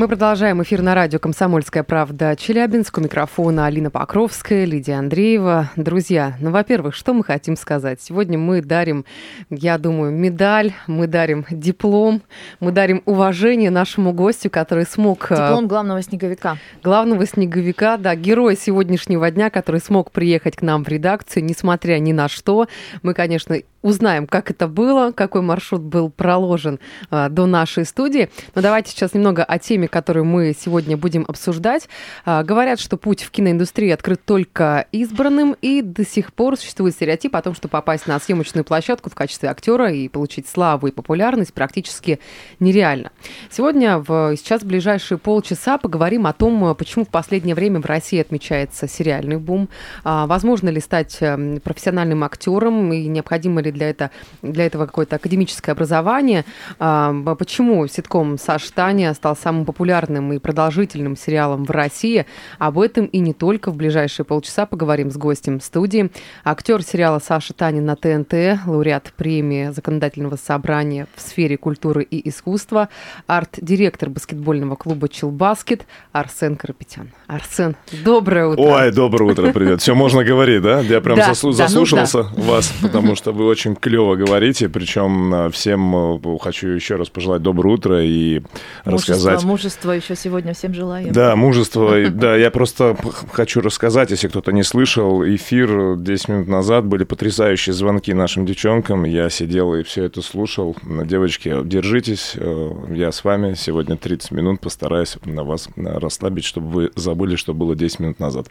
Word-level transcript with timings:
Мы 0.00 0.08
продолжаем 0.08 0.62
эфир 0.62 0.80
на 0.80 0.94
радио 0.94 1.18
«Комсомольская 1.18 1.82
правда» 1.82 2.34
Челябинск. 2.34 2.96
У 2.96 3.02
микрофона 3.02 3.66
Алина 3.66 3.90
Покровская, 3.90 4.64
Лидия 4.64 4.94
Андреева. 4.94 5.68
Друзья, 5.76 6.38
ну, 6.40 6.50
во-первых, 6.50 6.94
что 6.94 7.12
мы 7.12 7.22
хотим 7.22 7.54
сказать? 7.54 8.00
Сегодня 8.00 8.38
мы 8.38 8.62
дарим, 8.62 9.04
я 9.50 9.76
думаю, 9.76 10.10
медаль, 10.10 10.72
мы 10.86 11.06
дарим 11.06 11.44
диплом, 11.50 12.22
мы 12.60 12.72
дарим 12.72 13.02
уважение 13.04 13.68
нашему 13.68 14.14
гостю, 14.14 14.48
который 14.48 14.86
смог... 14.86 15.30
э, 15.32 15.34
Диплом 15.34 15.68
главного 15.68 16.00
снеговика. 16.00 16.56
главного 16.82 17.26
снеговика, 17.26 17.98
да, 17.98 18.14
героя 18.14 18.56
сегодняшнего 18.56 19.30
дня, 19.30 19.50
который 19.50 19.82
смог 19.82 20.12
приехать 20.12 20.56
к 20.56 20.62
нам 20.62 20.82
в 20.82 20.88
редакцию, 20.88 21.44
несмотря 21.44 21.98
ни 21.98 22.12
на 22.12 22.28
что. 22.28 22.68
Мы, 23.02 23.12
конечно, 23.12 23.54
узнаем, 23.82 24.26
как 24.26 24.50
это 24.50 24.68
было, 24.68 25.12
какой 25.12 25.42
маршрут 25.42 25.80
был 25.82 26.10
проложен 26.10 26.78
а, 27.10 27.28
до 27.28 27.46
нашей 27.46 27.84
студии. 27.84 28.30
Но 28.54 28.62
давайте 28.62 28.90
сейчас 28.90 29.14
немного 29.14 29.42
о 29.42 29.58
теме, 29.58 29.88
которую 29.88 30.24
мы 30.24 30.54
сегодня 30.58 30.96
будем 30.96 31.24
обсуждать. 31.26 31.88
А, 32.24 32.42
говорят, 32.42 32.78
что 32.78 32.96
путь 32.96 33.22
в 33.22 33.30
киноиндустрии 33.30 33.90
открыт 33.90 34.20
только 34.24 34.86
избранным, 34.92 35.56
и 35.62 35.82
до 35.82 36.04
сих 36.04 36.32
пор 36.32 36.56
существует 36.56 36.94
стереотип 36.94 37.34
о 37.34 37.42
том, 37.42 37.54
что 37.54 37.68
попасть 37.68 38.06
на 38.06 38.18
съемочную 38.18 38.64
площадку 38.64 39.10
в 39.10 39.14
качестве 39.14 39.48
актера 39.48 39.90
и 39.90 40.08
получить 40.08 40.48
славу 40.48 40.88
и 40.88 40.90
популярность 40.90 41.54
практически 41.54 42.20
нереально. 42.58 43.10
Сегодня, 43.50 43.98
в, 43.98 44.36
сейчас 44.36 44.62
в 44.62 44.66
ближайшие 44.66 45.18
полчаса, 45.18 45.78
поговорим 45.78 46.26
о 46.26 46.32
том, 46.32 46.64
э, 46.70 46.74
почему 46.74 47.04
в 47.04 47.08
последнее 47.08 47.54
время 47.54 47.80
в 47.80 47.86
России 47.86 48.20
отмечается 48.20 48.88
сериальный 48.88 49.38
бум, 49.38 49.68
а, 50.04 50.26
возможно 50.26 50.68
ли 50.68 50.80
стать 50.80 51.16
эм, 51.20 51.60
профессиональным 51.60 52.24
актером 52.24 52.92
и 52.92 53.06
необходимо 53.06 53.62
ли 53.62 53.69
для, 53.70 53.90
это, 53.90 54.10
для 54.42 54.66
этого 54.66 54.86
какое-то 54.86 55.16
академическое 55.16 55.74
образование, 55.74 56.44
А, 56.78 57.12
б- 57.12 57.34
почему 57.36 57.86
ситком 57.86 58.38
«Саша 58.38 58.72
Таня» 58.72 59.12
стал 59.14 59.36
самым 59.36 59.64
популярным 59.64 60.32
и 60.32 60.38
продолжительным 60.38 61.16
сериалом 61.16 61.64
в 61.64 61.70
России. 61.70 62.26
Об 62.58 62.78
этом 62.78 63.06
и 63.06 63.18
не 63.18 63.32
только 63.34 63.70
в 63.70 63.76
ближайшие 63.76 64.24
полчаса 64.24 64.66
поговорим 64.66 65.10
с 65.10 65.16
гостем 65.16 65.60
студии. 65.60 66.10
Актер 66.44 66.82
сериала 66.82 67.18
«Саша 67.18 67.52
Таня» 67.52 67.82
на 67.82 67.96
ТНТ, 67.96 68.60
лауреат 68.66 69.12
премии 69.16 69.70
законодательного 69.70 70.36
собрания 70.36 71.06
в 71.14 71.20
сфере 71.20 71.56
культуры 71.56 72.02
и 72.02 72.28
искусства, 72.28 72.88
арт-директор 73.26 74.08
баскетбольного 74.10 74.76
клуба 74.76 75.08
«Челбаскет» 75.08 75.86
Арсен 76.12 76.56
Карапетян. 76.56 77.10
Арсен, 77.26 77.76
доброе 78.04 78.46
утро. 78.48 78.62
Ой, 78.62 78.92
доброе 78.92 79.32
утро, 79.32 79.52
привет. 79.52 79.80
Все 79.82 79.94
можно 79.94 80.24
говорить, 80.24 80.62
да? 80.62 80.80
Я 80.80 81.00
прям 81.00 81.16
Да, 81.16 81.30
заслу- 81.30 81.52
да, 81.56 81.64
ну 81.64 81.68
заслушался 81.68 82.22
вас, 82.36 82.72
потому 82.82 83.14
что 83.14 83.32
вы 83.32 83.44
очень 83.44 83.59
клево 83.80 84.16
говорите. 84.16 84.68
Причем 84.68 85.34
э, 85.34 85.50
всем 85.50 86.16
э, 86.16 86.38
хочу 86.40 86.68
еще 86.68 86.96
раз 86.96 87.08
пожелать 87.08 87.42
доброе 87.42 87.74
утро 87.74 88.02
и 88.04 88.42
рассказать. 88.84 89.44
Мужество, 89.44 89.48
мужество 89.48 89.90
еще 89.92 90.16
сегодня 90.16 90.54
всем 90.54 90.74
желаем. 90.74 91.12
Да, 91.12 91.36
мужество. 91.36 91.96
Да, 92.10 92.36
я 92.36 92.50
просто 92.50 92.96
хочу 93.32 93.60
рассказать, 93.60 94.10
если 94.10 94.28
кто-то 94.28 94.52
не 94.52 94.62
слышал, 94.62 95.24
эфир 95.24 95.96
10 95.96 96.28
минут 96.28 96.48
назад 96.48 96.84
были 96.84 97.04
потрясающие 97.04 97.72
звонки 97.72 98.12
нашим 98.12 98.46
девчонкам. 98.46 99.04
Я 99.04 99.30
сидел 99.30 99.74
и 99.74 99.82
все 99.82 100.04
это 100.04 100.22
слушал. 100.22 100.76
Девочки, 100.82 101.54
держитесь, 101.64 102.32
э, 102.36 102.70
я 102.90 103.12
с 103.12 103.24
вами. 103.24 103.54
Сегодня 103.54 103.96
30 103.96 104.30
минут 104.32 104.60
постараюсь 104.60 105.16
на 105.24 105.44
вас 105.44 105.68
э, 105.76 105.98
расслабить, 105.98 106.44
чтобы 106.44 106.68
вы 106.68 106.90
забыли, 106.96 107.36
что 107.36 107.54
было 107.54 107.74
10 107.74 108.00
минут 108.00 108.20
назад. 108.20 108.46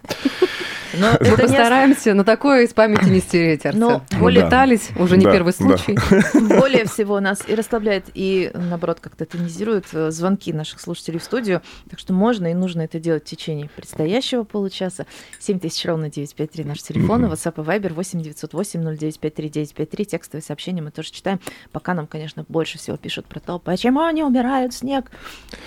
Но 0.98 1.08
Мы 1.12 1.14
это 1.20 1.30
не 1.32 1.38
постараемся, 1.38 2.14
но 2.14 2.24
такое 2.24 2.64
из 2.64 2.74
памяти 2.74 3.06
не 3.10 3.20
стереть, 3.20 3.66
Арсен. 3.66 3.80
Но- 3.80 4.02
Мы 4.20 4.34
Да. 4.34 4.46
летались, 4.46 4.90
уже 5.00 5.18
не 5.18 5.26
Да, 5.26 5.32
первый 5.32 5.54
да. 5.58 5.78
случай. 5.78 5.98
более 6.60 6.86
всего 6.86 7.20
нас 7.20 7.44
и 7.48 7.56
расслабляет, 7.56 8.06
и 8.14 8.52
наоборот 8.54 9.00
как-то 9.00 9.26
тонизирует 9.26 9.86
э, 9.94 10.12
звонки 10.12 10.54
наших 10.54 10.80
слушателей 10.80 11.20
в 11.20 11.24
студию. 11.24 11.62
Так 11.90 12.00
что 12.00 12.14
можно 12.14 12.48
и 12.52 12.54
нужно 12.54 12.82
это 12.82 13.00
делать 13.00 13.24
в 13.24 13.28
течение 13.30 13.70
предстоящего 13.76 14.44
получаса. 14.44 15.06
7000 15.40 15.86
ровно 15.86 16.10
953 16.10 16.64
наш 16.64 16.82
телефон, 16.82 17.26
и 17.26 17.28
WhatsApp 17.30 17.62
и 17.62 17.66
Viber 17.66 17.94
8 17.94 18.22
908 18.22 18.82
0953 18.98 19.50
953. 19.50 20.06
Текстовые 20.06 20.44
сообщения 20.44 20.82
мы 20.82 20.92
тоже 20.92 21.12
читаем. 21.12 21.40
Пока 21.72 21.94
нам, 21.94 22.08
конечно, 22.08 22.46
больше 22.48 22.78
всего 22.78 22.98
пишут 22.98 23.26
про 23.26 23.40
то, 23.40 23.60
почему 23.60 24.02
они 24.02 24.24
убирают 24.24 24.74
снег. 24.74 25.06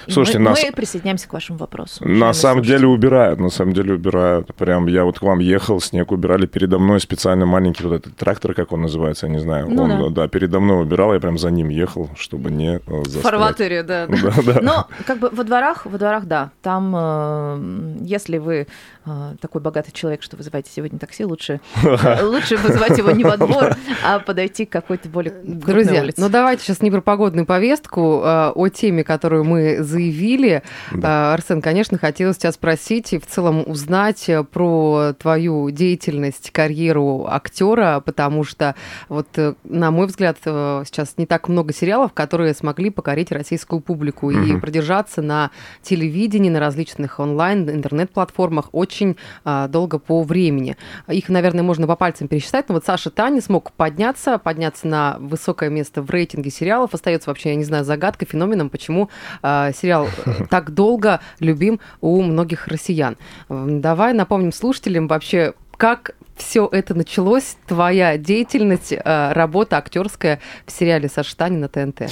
Слушайте, 0.08 0.38
мы, 0.38 0.50
нас- 0.50 0.62
мы 0.62 0.72
присоединяемся 0.72 1.28
к 1.28 1.32
вашему 1.32 1.58
вопросу. 1.58 2.06
На 2.06 2.32
самом 2.32 2.58
слушатели. 2.64 2.76
деле 2.76 2.86
убирают, 2.88 3.40
на 3.40 3.50
самом 3.50 3.72
деле 3.72 3.94
убирают. 3.94 4.54
Прям 4.54 4.86
я 4.86 5.04
вот 5.04 5.18
к 5.18 5.22
вам 5.22 5.38
ехал, 5.38 5.80
снег 5.80 6.12
убирали 6.12 6.46
передо 6.46 6.78
мной 6.78 7.00
специально 7.00 7.46
маленький 7.46 7.84
вот 7.84 7.94
этот 7.94 8.16
трактор, 8.16 8.54
как 8.54 8.72
он 8.72 8.82
называется, 8.82 9.21
я 9.22 9.28
не 9.28 9.38
знаю. 9.38 9.68
Ну 9.68 9.82
он, 9.84 10.12
да. 10.12 10.22
да. 10.22 10.28
передо 10.28 10.60
мной 10.60 10.82
убирал, 10.82 11.14
я 11.14 11.20
прям 11.20 11.38
за 11.38 11.50
ним 11.50 11.68
ехал, 11.68 12.10
чтобы 12.16 12.50
не 12.50 12.76
э, 12.76 12.80
В 12.86 13.04
застрять. 13.04 13.22
фарватере, 13.22 13.82
да. 13.82 14.06
да. 14.08 14.16
Да, 14.22 14.52
да. 14.54 14.60
Но 14.62 14.88
как 15.06 15.18
бы 15.18 15.30
во 15.30 15.44
дворах, 15.44 15.86
во 15.86 15.98
дворах, 15.98 16.24
да. 16.26 16.50
Там, 16.62 16.94
э, 16.96 17.96
если 18.02 18.38
вы 18.38 18.66
э, 19.04 19.34
такой 19.40 19.60
богатый 19.60 19.92
человек, 19.92 20.22
что 20.22 20.36
вызываете 20.36 20.70
сегодня 20.74 20.98
такси, 20.98 21.24
лучше, 21.24 21.60
э, 21.82 22.24
лучше 22.24 22.56
вызвать 22.56 22.98
его 22.98 23.10
не 23.10 23.24
во 23.24 23.36
двор, 23.36 23.76
а 24.04 24.18
подойти 24.18 24.64
к 24.64 24.70
какой-то 24.70 25.08
более 25.08 25.34
Друзья, 25.42 26.02
улице. 26.02 26.20
ну 26.20 26.28
давайте 26.28 26.62
сейчас 26.64 26.82
не 26.82 26.90
про 26.90 27.00
погодную 27.00 27.46
повестку, 27.46 28.22
а 28.24 28.52
о 28.54 28.68
теме, 28.68 29.04
которую 29.04 29.44
мы 29.44 29.82
заявили. 29.82 30.62
А, 31.02 31.34
Арсен, 31.34 31.60
конечно, 31.62 31.98
хотелось 31.98 32.38
тебя 32.38 32.52
спросить 32.52 33.12
и 33.12 33.18
в 33.18 33.26
целом 33.26 33.64
узнать 33.66 34.28
э, 34.28 34.44
про 34.44 35.14
твою 35.18 35.70
деятельность, 35.70 36.50
карьеру 36.50 37.26
актера, 37.28 38.00
потому 38.04 38.44
что 38.44 38.74
вот, 39.12 39.28
э, 39.36 39.52
на 39.64 39.90
мой 39.90 40.06
взгляд, 40.06 40.38
э, 40.46 40.84
сейчас 40.86 41.18
не 41.18 41.26
так 41.26 41.46
много 41.48 41.74
сериалов, 41.74 42.14
которые 42.14 42.54
смогли 42.54 42.88
покорить 42.88 43.30
российскую 43.30 43.80
публику 43.80 44.30
и 44.30 44.36
Мгм. 44.36 44.60
продержаться 44.62 45.20
на 45.20 45.50
телевидении, 45.82 46.48
на 46.48 46.60
различных 46.60 47.20
онлайн, 47.20 47.68
интернет-платформах 47.68 48.70
очень 48.72 49.18
а, 49.44 49.68
долго 49.68 49.98
по 49.98 50.22
времени. 50.22 50.78
Их, 51.08 51.28
наверное, 51.28 51.62
можно 51.62 51.86
по 51.86 51.94
пальцам 51.94 52.26
пересчитать, 52.26 52.70
но 52.70 52.74
вот 52.74 52.86
Саша 52.86 53.10
Таня 53.10 53.42
смог 53.42 53.72
подняться, 53.72 54.38
подняться 54.38 54.86
на 54.86 55.18
высокое 55.20 55.68
место 55.68 56.00
в 56.00 56.08
рейтинге 56.08 56.50
сериалов. 56.50 56.94
Остается 56.94 57.28
вообще, 57.28 57.50
я 57.50 57.56
не 57.56 57.64
знаю, 57.64 57.84
загадкой, 57.84 58.26
феноменом, 58.26 58.70
почему 58.70 59.10
а, 59.42 59.72
сериал 59.72 60.08
э, 60.24 60.46
так 60.50 60.72
долго 60.72 61.20
любим 61.38 61.80
у 62.00 62.22
многих 62.22 62.66
россиян. 62.66 63.18
Давай 63.50 64.14
напомним 64.14 64.52
слушателям 64.52 65.06
вообще, 65.06 65.52
как 65.82 66.12
все 66.36 66.68
это 66.70 66.94
началось, 66.94 67.56
твоя 67.66 68.16
деятельность, 68.16 68.92
э, 68.92 69.32
работа 69.32 69.78
актерская 69.78 70.38
в 70.64 70.70
сериале 70.70 71.08
Таня 71.36 71.58
на 71.58 71.68
ТНТ. 71.68 72.08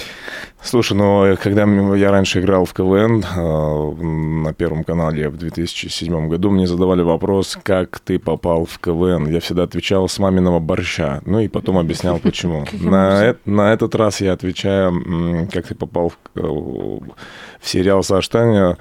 Слушай, 0.60 0.94
ну, 0.94 1.36
когда 1.40 1.62
м- 1.62 1.94
я 1.94 2.10
раньше 2.10 2.40
играл 2.40 2.64
в 2.64 2.72
КВН 2.74 3.22
э, 3.22 4.02
на 4.44 4.52
Первом 4.54 4.82
канале 4.82 5.28
в 5.28 5.36
2007 5.36 6.28
году, 6.28 6.50
мне 6.50 6.66
задавали 6.66 7.02
вопрос, 7.02 7.56
как 7.62 8.00
ты 8.00 8.18
попал 8.18 8.66
в 8.66 8.80
КВН. 8.80 9.28
Я 9.28 9.38
всегда 9.38 9.62
отвечал 9.62 10.08
с 10.08 10.18
маминого 10.18 10.58
борща, 10.58 11.20
ну 11.24 11.38
и 11.38 11.46
потом 11.46 11.78
объяснял, 11.78 12.18
почему. 12.22 12.66
На, 12.72 13.24
э- 13.26 13.34
на 13.44 13.72
этот 13.72 13.94
раз 13.94 14.20
я 14.20 14.32
отвечаю, 14.32 15.46
как 15.52 15.68
ты 15.68 15.76
попал 15.76 16.08
в, 16.08 16.18
э, 16.34 16.40
в 16.42 17.68
сериал 17.68 18.02
«Саш 18.02 18.26
Таня». 18.26 18.76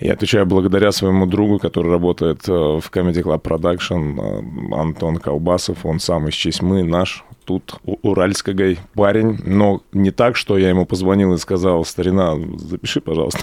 Я 0.00 0.14
отвечаю 0.14 0.46
благодаря 0.46 0.92
своему 0.92 1.26
другу, 1.26 1.58
который 1.58 1.90
работает 1.90 2.48
э, 2.48 2.52
в 2.52 2.90
Comedy 2.90 3.22
Club 3.22 3.42
Production, 3.42 4.18
э, 4.18 4.74
Антон 4.74 5.18
Колбасов, 5.18 5.84
он 5.84 6.00
сам 6.00 6.28
из 6.28 6.34
Чесьмы, 6.34 6.82
наш 6.82 7.24
тут 7.44 7.74
уральский 7.84 8.78
парень, 8.94 9.38
но 9.44 9.82
не 9.92 10.10
так, 10.12 10.36
что 10.36 10.56
я 10.56 10.68
ему 10.68 10.86
позвонил 10.86 11.34
и 11.34 11.38
сказал, 11.38 11.84
старина, 11.84 12.36
запиши, 12.58 13.00
пожалуйста, 13.00 13.40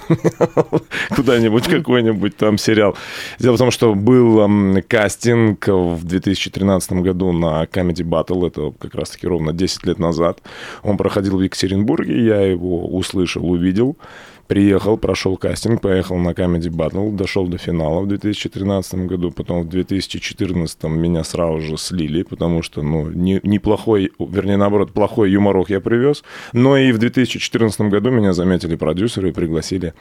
куда-нибудь 1.16 1.64
какой-нибудь 1.68 2.38
там 2.38 2.58
сериал. 2.58 2.96
Дело 3.38 3.56
в 3.56 3.60
том, 3.60 3.70
что 3.70 3.94
был 3.96 4.40
эм, 4.40 4.82
кастинг 4.88 5.68
в 5.68 6.06
2013 6.06 6.92
году 6.94 7.34
на 7.34 7.64
Comedy 7.66 8.04
Battle, 8.04 8.48
это 8.48 8.74
как 8.80 8.96
раз-таки 8.96 9.28
ровно 9.28 9.52
10 9.52 9.86
лет 9.86 10.00
назад. 10.00 10.42
Он 10.84 10.98
проходил 10.98 11.38
в 11.38 11.42
Екатеринбурге, 11.42 12.26
я 12.26 12.42
его 12.42 12.88
услышал, 12.88 13.46
увидел. 13.50 13.98
Приехал, 14.48 14.98
прошел 14.98 15.36
кастинг, 15.36 15.82
поехал 15.82 16.16
на 16.18 16.30
Comedy 16.30 16.70
Battle, 16.70 17.14
дошел 17.14 17.48
до 17.48 17.58
финала 17.58 18.00
в 18.00 18.08
2013 18.08 19.06
году, 19.06 19.30
потом 19.32 19.64
в 19.64 19.70
2014 19.70 20.84
меня 20.86 21.26
сразу 21.26 21.60
же 21.60 21.78
слили, 21.78 22.24
потому 22.24 22.62
что, 22.62 22.82
ну, 22.82 23.10
не- 23.10 23.42
неплохой, 23.44 24.14
вернее, 24.20 24.56
наоборот, 24.56 24.94
плохой 24.94 25.32
юморок 25.32 25.70
я 25.70 25.82
привез. 25.82 26.24
Но 26.54 26.78
и 26.78 26.94
в 26.94 26.98
2014 26.98 27.90
году 27.90 28.10
меня 28.10 28.32
заметили 28.32 28.78
продюсеры 28.78 29.30
и 29.30 29.34
пригласили 29.34 29.94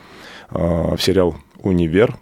э, 0.51 0.95
в 0.97 0.99
сериал 1.03 1.37
«Универ», 1.63 2.17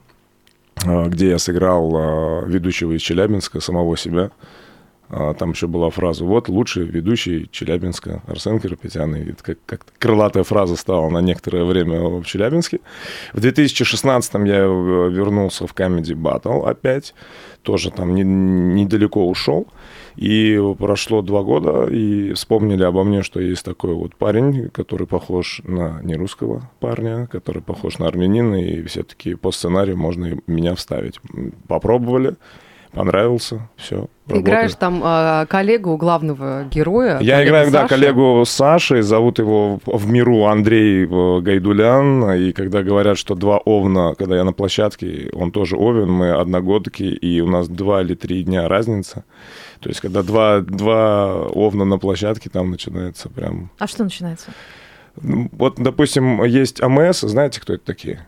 э, 0.86 1.08
где 1.08 1.28
я 1.28 1.38
сыграл 1.38 1.92
э, 1.94 2.48
ведущего 2.48 2.92
из 2.92 3.02
Челябинска, 3.02 3.60
самого 3.60 3.98
себя. 3.98 4.30
А, 5.16 5.32
там 5.34 5.52
еще 5.52 5.68
была 5.68 5.90
фраза 5.90 6.24
«Вот 6.24 6.48
лучший 6.48 6.84
ведущий 6.84 7.48
Челябинска 7.52 8.22
Арсен 8.26 8.58
Кирпетян». 8.58 9.14
И 9.14 9.30
это 9.30 9.44
как, 9.44 9.58
как 9.64 9.86
крылатая 9.98 10.42
фраза 10.42 10.74
стала 10.74 11.08
на 11.08 11.18
некоторое 11.18 11.64
время 11.64 12.00
в 12.00 12.24
Челябинске. 12.24 12.80
В 13.32 13.40
2016 13.40 14.34
я 14.34 14.40
э, 14.40 15.10
вернулся 15.10 15.68
в 15.68 15.74
Comedy 15.74 16.14
Battle 16.14 16.68
опять, 16.68 17.14
тоже 17.62 17.92
там 17.92 18.14
не- 18.14 18.24
недалеко 18.24 19.28
ушел. 19.28 19.68
И 20.16 20.60
прошло 20.78 21.22
два 21.22 21.42
года, 21.42 21.86
и 21.86 22.32
вспомнили 22.34 22.82
обо 22.82 23.04
мне, 23.04 23.22
что 23.22 23.40
есть 23.40 23.64
такой 23.64 23.94
вот 23.94 24.16
парень, 24.16 24.68
который 24.70 25.06
похож 25.06 25.60
на 25.64 26.00
нерусского 26.02 26.70
парня, 26.80 27.26
который 27.26 27.62
похож 27.62 27.98
на 27.98 28.06
армянина, 28.06 28.56
и 28.56 28.82
все-таки 28.84 29.34
по 29.34 29.52
сценарию 29.52 29.96
можно 29.96 30.38
меня 30.46 30.74
вставить. 30.74 31.20
Попробовали, 31.66 32.36
понравился, 32.94 33.68
все. 33.76 34.06
Ты 34.26 34.38
играешь 34.38 34.74
там 34.74 35.02
а, 35.04 35.46
коллегу 35.46 35.96
главного 35.96 36.64
героя. 36.70 37.18
Я 37.20 37.44
играю, 37.44 37.70
да, 37.70 37.82
Саши. 37.82 37.94
коллегу 37.94 38.44
Саши, 38.46 39.02
зовут 39.02 39.38
его 39.38 39.80
в 39.84 40.10
миру 40.10 40.44
Андрей 40.44 41.04
э, 41.04 41.40
Гайдулян, 41.40 42.32
и 42.32 42.52
когда 42.52 42.82
говорят, 42.82 43.18
что 43.18 43.34
два 43.34 43.58
овна, 43.58 44.14
когда 44.14 44.36
я 44.36 44.44
на 44.44 44.52
площадке, 44.52 45.30
он 45.34 45.50
тоже 45.50 45.76
овен, 45.76 46.10
мы 46.10 46.30
одногодки, 46.30 47.02
и 47.02 47.40
у 47.40 47.48
нас 47.48 47.68
два 47.68 48.02
или 48.02 48.14
три 48.14 48.42
дня 48.44 48.68
разница. 48.68 49.24
То 49.80 49.90
есть, 49.90 50.00
когда 50.00 50.22
два, 50.22 50.60
два 50.60 51.42
овна 51.48 51.84
на 51.84 51.98
площадке, 51.98 52.48
там 52.48 52.70
начинается 52.70 53.28
прям... 53.28 53.70
А 53.78 53.86
что 53.86 54.04
начинается? 54.04 54.50
Ну, 55.20 55.50
Вот, 55.52 55.74
допустим, 55.76 56.42
есть 56.44 56.82
АМС, 56.82 57.20
знаете, 57.20 57.60
кто 57.60 57.74
это 57.74 57.84
такие? 57.84 58.26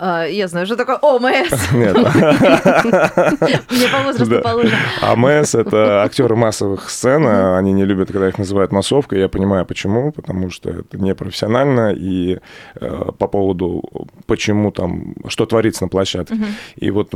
А, 0.00 0.24
я 0.26 0.46
знаю, 0.46 0.66
что 0.66 0.76
такое 0.76 0.96
ОМС. 0.96 1.50
Нет. 1.72 1.96
Мне 3.70 3.88
по 3.90 4.02
возрасту 4.04 4.40
положено. 4.40 4.76
АМС— 5.02 5.54
это 5.56 6.04
актеры 6.04 6.36
массовых 6.36 6.88
сцен, 6.88 7.26
а 7.26 7.58
они 7.58 7.72
не 7.72 7.84
любят, 7.84 8.12
когда 8.12 8.28
их 8.28 8.38
называют 8.38 8.70
массовкой. 8.70 9.18
Я 9.18 9.28
понимаю, 9.28 9.66
почему, 9.66 10.12
потому 10.12 10.50
что 10.50 10.70
это 10.70 10.98
непрофессионально, 10.98 11.92
и 11.92 12.38
э, 12.76 13.04
по 13.18 13.26
поводу, 13.26 13.82
почему 14.26 14.70
там, 14.70 15.14
что 15.26 15.46
творится 15.46 15.84
на 15.84 15.88
площадке. 15.88 16.36
И 16.76 16.90
вот 16.92 17.12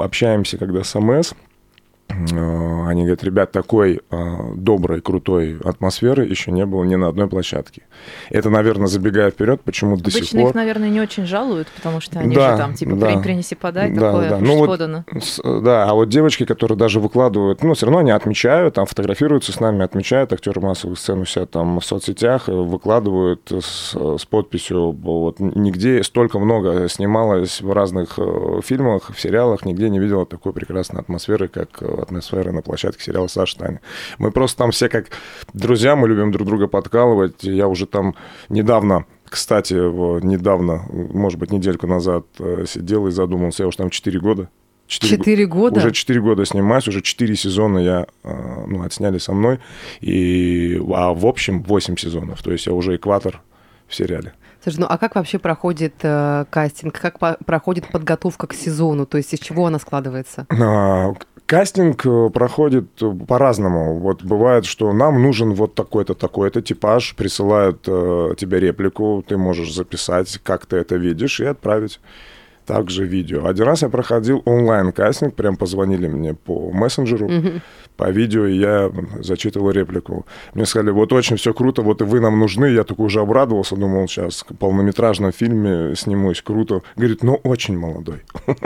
общаемся, 0.00 0.58
когда 0.58 0.82
с 0.82 0.96
АМС, 0.96 1.32
э, 1.32 1.34
они 2.88 3.02
говорят, 3.02 3.24
ребят, 3.24 3.52
такой 3.52 4.00
э, 4.10 4.36
доброй, 4.54 5.00
крутой 5.00 5.58
атмосферы 5.64 6.24
еще 6.24 6.50
не 6.52 6.64
было 6.66 6.84
ни 6.84 6.94
на 6.94 7.08
одной 7.08 7.28
площадке. 7.28 7.82
Это, 8.30 8.50
наверное, 8.50 8.86
забегая 8.86 9.30
вперед, 9.30 9.60
почему 9.62 9.96
до 9.96 10.10
сих 10.10 10.20
Обычно 10.20 10.40
пор... 10.40 10.48
их, 10.50 10.54
наверное, 10.54 10.88
не 10.88 11.00
очень 11.00 11.26
жалуют, 11.26 11.68
потому 11.68 12.00
что 12.00 12.20
они 12.20 12.34
Да, 12.34 12.52
же 12.52 12.58
там, 12.58 12.74
типа, 12.74 12.96
да. 12.96 13.06
«При- 13.06 13.22
принеси, 13.22 13.54
подай, 13.54 13.90
Да, 13.90 14.12
такое 14.12 14.30
да. 14.30 14.38
Ну 14.38 14.56
вот 14.58 14.66
подано. 14.66 15.04
Да, 15.44 15.88
а 15.88 15.94
вот 15.94 16.08
девочки, 16.08 16.44
которые 16.44 16.78
даже 16.78 17.00
выкладывают, 17.00 17.62
ну, 17.62 17.74
все 17.74 17.86
равно 17.86 18.00
они 18.00 18.10
отмечают, 18.10 18.74
там 18.74 18.86
фотографируются 18.86 19.52
с 19.52 19.60
нами, 19.60 19.84
отмечают 19.84 20.32
актеры 20.32 20.60
массовых 20.60 20.98
сцен 20.98 21.20
у 21.20 21.24
себя 21.24 21.46
там 21.46 21.80
в 21.80 21.84
соцсетях, 21.84 22.48
э, 22.48 22.52
выкладывают 22.52 23.50
с, 23.50 23.94
с 23.94 24.24
подписью, 24.26 24.92
вот 24.92 25.40
нигде 25.40 26.02
столько 26.02 26.38
много 26.38 26.88
снималось 26.88 27.60
в 27.60 27.72
разных 27.72 28.18
э, 28.18 28.60
фильмах, 28.64 29.10
в 29.14 29.20
сериалах, 29.20 29.64
нигде 29.64 29.90
не 29.90 29.98
видела 29.98 30.26
такой 30.26 30.52
прекрасной 30.52 31.00
атмосферы, 31.00 31.48
как 31.48 31.68
э, 31.80 32.04
атмосфера 32.06 32.52
на 32.52 32.62
площадке 32.62 33.02
сериала 33.04 33.26
«Саша 33.26 33.58
Таня». 33.58 33.80
Мы 34.18 34.30
просто 34.30 34.58
там 34.58 34.70
все 34.70 34.88
как 34.88 35.06
друзья, 35.52 35.96
мы 35.96 36.08
любим 36.08 36.32
друг 36.32 36.46
друга 36.46 36.66
подкалывать. 36.68 37.42
Я 37.42 37.68
уже 37.68 37.86
там 37.86 38.14
недавно 38.48 39.04
кстати, 39.28 39.74
недавно, 39.74 40.84
может 40.88 41.40
быть, 41.40 41.50
недельку 41.50 41.88
назад 41.88 42.26
э, 42.38 42.64
сидел 42.68 43.08
и 43.08 43.10
задумался, 43.10 43.64
я 43.64 43.66
уж 43.68 43.74
там 43.74 43.90
4 43.90 44.20
года. 44.20 44.48
Четыре 44.86 45.16
го- 45.16 45.22
Четыре 45.24 45.46
года? 45.46 45.78
Уже 45.80 45.90
4 45.90 46.20
года 46.20 46.44
снимаюсь, 46.46 46.86
уже 46.86 47.02
4 47.02 47.34
сезона 47.34 47.78
я, 47.80 48.06
э, 48.22 48.64
ну, 48.68 48.82
отсняли 48.84 49.18
со 49.18 49.32
мной, 49.32 49.58
и, 50.00 50.80
а 50.94 51.12
в 51.12 51.26
общем 51.26 51.64
8 51.64 51.96
сезонов, 51.96 52.40
то 52.40 52.52
есть 52.52 52.66
я 52.68 52.72
уже 52.72 52.94
экватор 52.94 53.42
в 53.88 53.96
сериале. 53.96 54.32
Слушай, 54.62 54.80
ну 54.80 54.86
а 54.88 54.96
как 54.96 55.16
вообще 55.16 55.40
проходит 55.40 55.94
э, 56.02 56.44
кастинг? 56.48 56.98
Как 56.98 57.18
по- 57.18 57.36
проходит 57.44 57.88
подготовка 57.88 58.46
к 58.46 58.54
сезону? 58.54 59.06
То 59.06 59.18
есть 59.18 59.34
из 59.34 59.40
чего 59.40 59.66
она 59.66 59.80
складывается? 59.80 60.46
А, 60.50 61.12
Кастинг 61.46 62.04
э, 62.04 62.30
проходит 62.30 63.00
э, 63.00 63.12
по-разному. 63.26 63.98
Вот 64.00 64.24
бывает, 64.24 64.64
что 64.64 64.92
нам 64.92 65.22
нужен 65.22 65.54
вот 65.54 65.76
такой-то, 65.76 66.14
такой-то 66.14 66.60
типаж, 66.60 67.14
присылают 67.14 67.84
э, 67.86 68.34
тебе 68.36 68.58
реплику, 68.58 69.24
ты 69.26 69.36
можешь 69.36 69.72
записать, 69.72 70.40
как 70.42 70.66
ты 70.66 70.76
это 70.76 70.96
видишь, 70.96 71.38
и 71.38 71.44
отправить 71.44 72.00
также 72.66 73.06
видео. 73.06 73.46
Один 73.46 73.64
раз 73.66 73.82
я 73.82 73.88
проходил 73.88 74.42
онлайн-кастинг, 74.44 75.34
прям 75.34 75.56
позвонили 75.56 76.08
мне 76.08 76.34
по 76.34 76.70
мессенджеру, 76.72 77.30
по 77.96 78.10
видео, 78.10 78.46
и 78.46 78.58
я 78.58 78.90
зачитывал 79.20 79.70
реплику. 79.70 80.26
Мне 80.54 80.66
сказали, 80.66 80.90
вот 80.90 81.12
очень 81.12 81.36
все 81.36 81.54
круто, 81.54 81.82
вот 81.82 82.02
и 82.02 82.04
вы 82.04 82.20
нам 82.20 82.38
нужны. 82.38 82.66
Я 82.66 82.84
такой 82.84 83.06
уже 83.06 83.20
обрадовался, 83.20 83.76
думал, 83.76 84.06
сейчас 84.08 84.44
в 84.48 84.54
полнометражном 84.56 85.32
фильме 85.32 85.94
снимусь, 85.96 86.42
круто. 86.42 86.82
Говорит, 86.96 87.22
ну, 87.22 87.40
очень 87.44 87.78
молодой. 87.78 88.22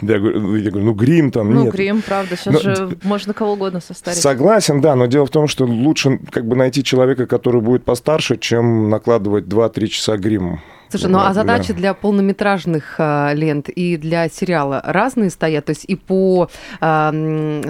Я 0.00 0.18
говорю, 0.18 0.56
я 0.56 0.70
говорю, 0.70 0.86
ну, 0.86 0.92
грим 0.94 1.30
там 1.30 1.52
Ну, 1.52 1.64
нет. 1.64 1.74
грим, 1.74 2.02
правда, 2.02 2.36
сейчас 2.36 2.54
Ну, 2.54 2.60
же 2.60 2.98
можно 3.02 3.34
кого 3.34 3.52
угодно 3.52 3.80
состарить. 3.80 4.18
Согласен, 4.20 4.80
да, 4.80 4.96
но 4.96 5.06
дело 5.06 5.26
в 5.26 5.30
том, 5.30 5.46
что 5.46 5.64
лучше 5.64 6.18
как 6.30 6.46
бы 6.46 6.56
найти 6.56 6.82
человека, 6.82 7.26
который 7.26 7.60
будет 7.60 7.84
постарше, 7.84 8.36
чем 8.38 8.88
накладывать 8.88 9.44
2-3 9.44 9.86
часа 9.88 10.16
грима. 10.16 10.60
Слушай, 10.90 11.10
ну 11.10 11.18
а 11.18 11.28
Да. 11.28 11.34
задачи 11.34 11.72
для 11.72 11.94
полнометражных 11.94 12.96
а, 12.98 13.32
лент 13.34 13.68
и 13.68 13.96
для 13.96 14.28
сериала 14.28 14.82
разные 14.84 15.30
стоят? 15.30 15.66
То 15.66 15.70
есть 15.70 15.84
и 15.86 15.96
по, 15.96 16.50
а, 16.80 17.12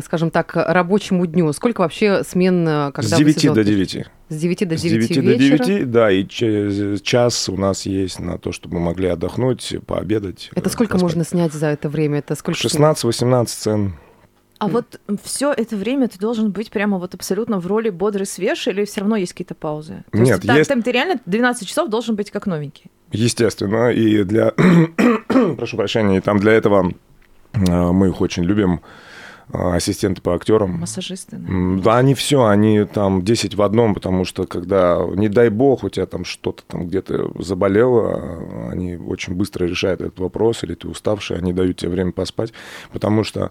скажем 0.05 0.31
так, 0.31 0.52
рабочему 0.55 1.26
дню? 1.26 1.52
Сколько 1.52 1.82
вообще 1.82 2.25
смен, 2.25 2.67
а, 2.69 2.93
когда 2.93 3.08
С 3.08 3.12
вы 3.19 3.25
9 3.25 3.40
сезон 3.40 3.55
до 3.55 3.64
пишете? 3.64 3.99
9. 3.99 4.06
С 4.31 4.37
9 4.40 4.69
до 4.69 4.76
С 4.78 4.82
9, 4.82 5.08
9 5.08 5.25
до 5.25 5.32
вечера? 5.32 5.64
9, 5.64 5.90
да, 5.90 6.11
и 6.11 6.26
час 7.02 7.49
у 7.49 7.56
нас 7.56 7.84
есть 7.87 8.20
на 8.20 8.38
то, 8.38 8.52
чтобы 8.52 8.76
мы 8.78 8.87
могли 8.87 9.08
отдохнуть, 9.08 9.75
пообедать. 9.87 10.50
Это 10.55 10.69
э, 10.69 10.73
сколько 10.73 10.93
поспать. 10.93 11.02
можно 11.02 11.25
снять 11.25 11.52
за 11.52 11.66
это 11.66 11.88
время? 11.88 12.19
Это 12.20 12.34
сколько? 12.37 12.58
16-18 12.61 13.46
сцен. 13.49 13.94
А 14.58 14.69
вот 14.69 15.00
все 15.23 15.52
это 15.52 15.75
время 15.75 16.06
ты 16.08 16.19
должен 16.19 16.50
быть 16.52 16.70
прямо 16.70 16.99
вот 16.99 17.14
абсолютно 17.14 17.58
в 17.58 17.66
роли 17.66 17.88
бодрый, 17.88 18.26
свеж, 18.26 18.66
или 18.69 18.84
все 18.84 19.00
равно 19.00 19.16
есть 19.16 19.32
какие-то 19.32 19.55
паузы? 19.55 20.05
То 20.12 20.19
Нет, 20.19 20.43
там, 20.46 20.56
есть- 20.56 20.69
там 20.69 20.82
ты 20.82 20.93
реально 20.93 21.19
12 21.25 21.66
часов 21.66 21.88
должен 21.88 22.14
быть 22.14 22.31
как 22.31 22.46
новенький. 22.46 22.90
Естественно, 23.12 23.91
и 23.91 24.25
для... 24.25 24.53
Прошу 25.57 25.77
прощения, 25.77 26.19
и 26.19 26.21
там 26.21 26.39
для 26.39 26.53
этого 26.53 26.93
э, 27.53 27.93
мы 27.93 28.09
их 28.09 28.21
очень 28.21 28.45
любим, 28.45 28.81
э, 29.53 29.59
ассистенты 29.77 30.21
по 30.23 30.35
актерам. 30.35 30.79
Массажисты. 30.81 31.37
М, 31.37 31.81
Да, 31.83 31.99
они 31.99 32.15
все, 32.15 32.45
они 32.47 32.85
там 32.85 33.23
10 33.23 33.55
в 33.55 33.62
одном, 33.62 33.95
потому 33.95 34.25
что 34.25 34.47
когда, 34.47 35.05
не 35.15 35.29
дай 35.29 35.49
бог, 35.49 35.85
у 35.85 35.89
тебя 35.89 36.07
там 36.07 36.25
что-то 36.25 36.62
там 36.67 36.87
где-то 36.87 37.33
заболело, 37.43 38.71
они 38.71 38.97
очень 38.97 39.35
быстро 39.35 39.67
решают 39.67 40.00
этот 40.00 40.19
вопрос, 40.21 40.62
или 40.62 40.75
ты 40.75 40.88
уставший, 40.88 41.37
они 41.38 41.52
дают 41.52 41.79
тебе 41.79 41.90
время 41.90 42.12
поспать, 42.12 42.52
потому 42.93 43.25
что 43.25 43.50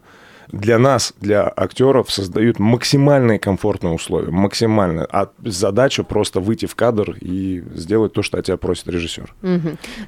для 0.51 0.79
нас, 0.79 1.13
для 1.19 1.51
актеров, 1.55 2.11
создают 2.11 2.59
максимальные 2.59 3.39
комфортные 3.39 3.93
условия, 3.93 4.31
максимально. 4.31 5.07
А 5.11 5.29
задача 5.43 6.03
просто 6.03 6.39
выйти 6.39 6.65
в 6.65 6.75
кадр 6.75 7.15
и 7.21 7.63
сделать 7.75 8.13
то, 8.13 8.23
что 8.23 8.37
от 8.37 8.45
тебя 8.45 8.57
просит 8.57 8.87
режиссер. 8.87 9.33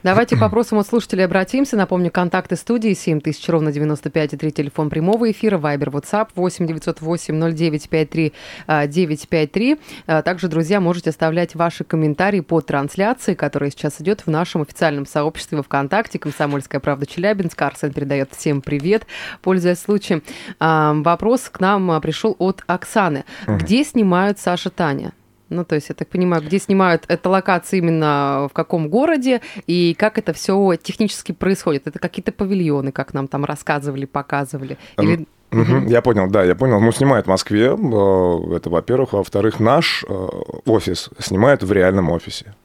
Давайте 0.03 0.35
к 0.35 0.41
вопросам 0.41 0.79
от 0.79 0.87
слушателей 0.87 1.25
обратимся. 1.25 1.77
Напомню, 1.77 2.11
контакты 2.11 2.55
студии 2.55 2.93
7000 2.93 3.49
ровно 3.49 3.71
95 3.71 4.33
и 4.33 4.37
3 4.37 4.51
телефон 4.51 4.89
прямого 4.89 5.29
эфира, 5.29 5.57
Вайбер, 5.57 5.89
WhatsApp 5.89 6.29
8 6.35 6.67
908 6.67 7.53
0953 7.55 8.33
а, 8.67 8.87
953. 8.87 9.77
А, 10.07 10.21
Также, 10.21 10.47
друзья, 10.47 10.81
можете 10.81 11.11
оставлять 11.11 11.55
ваши 11.55 11.83
комментарии 11.83 12.39
по 12.39 12.61
трансляции, 12.61 13.35
которая 13.35 13.69
сейчас 13.69 14.01
идет 14.01 14.21
в 14.21 14.27
нашем 14.27 14.63
официальном 14.63 15.05
сообществе 15.05 15.61
ВКонтакте 15.61 16.17
«Комсомольская 16.17 16.81
правда 16.81 17.05
Челябинск». 17.05 17.61
Арсен 17.61 17.93
передает 17.93 18.31
всем 18.35 18.61
привет, 18.61 19.05
пользуясь 19.41 19.79
случаем. 19.79 20.23
А, 20.59 20.93
Вопрос 20.93 21.49
к 21.49 21.59
нам 21.59 21.91
а, 21.91 21.99
пришел 21.99 22.35
от 22.39 22.63
Оксаны. 22.67 23.25
Где 23.47 23.83
снимают 23.83 24.39
Саша 24.39 24.69
Таня? 24.69 25.13
Ну, 25.51 25.65
то 25.65 25.75
есть, 25.75 25.89
я 25.89 25.95
так 25.95 26.07
понимаю, 26.07 26.41
где 26.41 26.59
снимают 26.59 27.03
это 27.09 27.29
локации 27.29 27.79
именно 27.79 28.47
в 28.49 28.53
каком 28.53 28.87
городе 28.87 29.41
и 29.67 29.93
как 29.99 30.17
это 30.17 30.31
все 30.31 30.77
технически 30.81 31.33
происходит? 31.33 31.87
Это 31.87 31.99
какие-то 31.99 32.31
павильоны, 32.31 32.93
как 32.93 33.13
нам 33.13 33.27
там 33.27 33.43
рассказывали, 33.43 34.05
показывали? 34.05 34.77
Или... 34.97 35.27
Мгм, 35.51 35.87
Я 35.87 36.01
понял, 36.01 36.29
да, 36.29 36.45
я 36.45 36.55
понял. 36.55 36.79
Ну, 36.79 36.93
снимает 36.93 37.25
в 37.25 37.29
Москве, 37.29 37.65
э, 37.65 38.55
это 38.55 38.69
во-первых. 38.69 39.11
Во-вторых, 39.11 39.59
наш 39.59 40.05
э, 40.07 40.27
офис 40.65 41.09
снимает 41.19 41.63
в 41.63 41.71
реальном 41.73 42.09
офисе. 42.09 42.55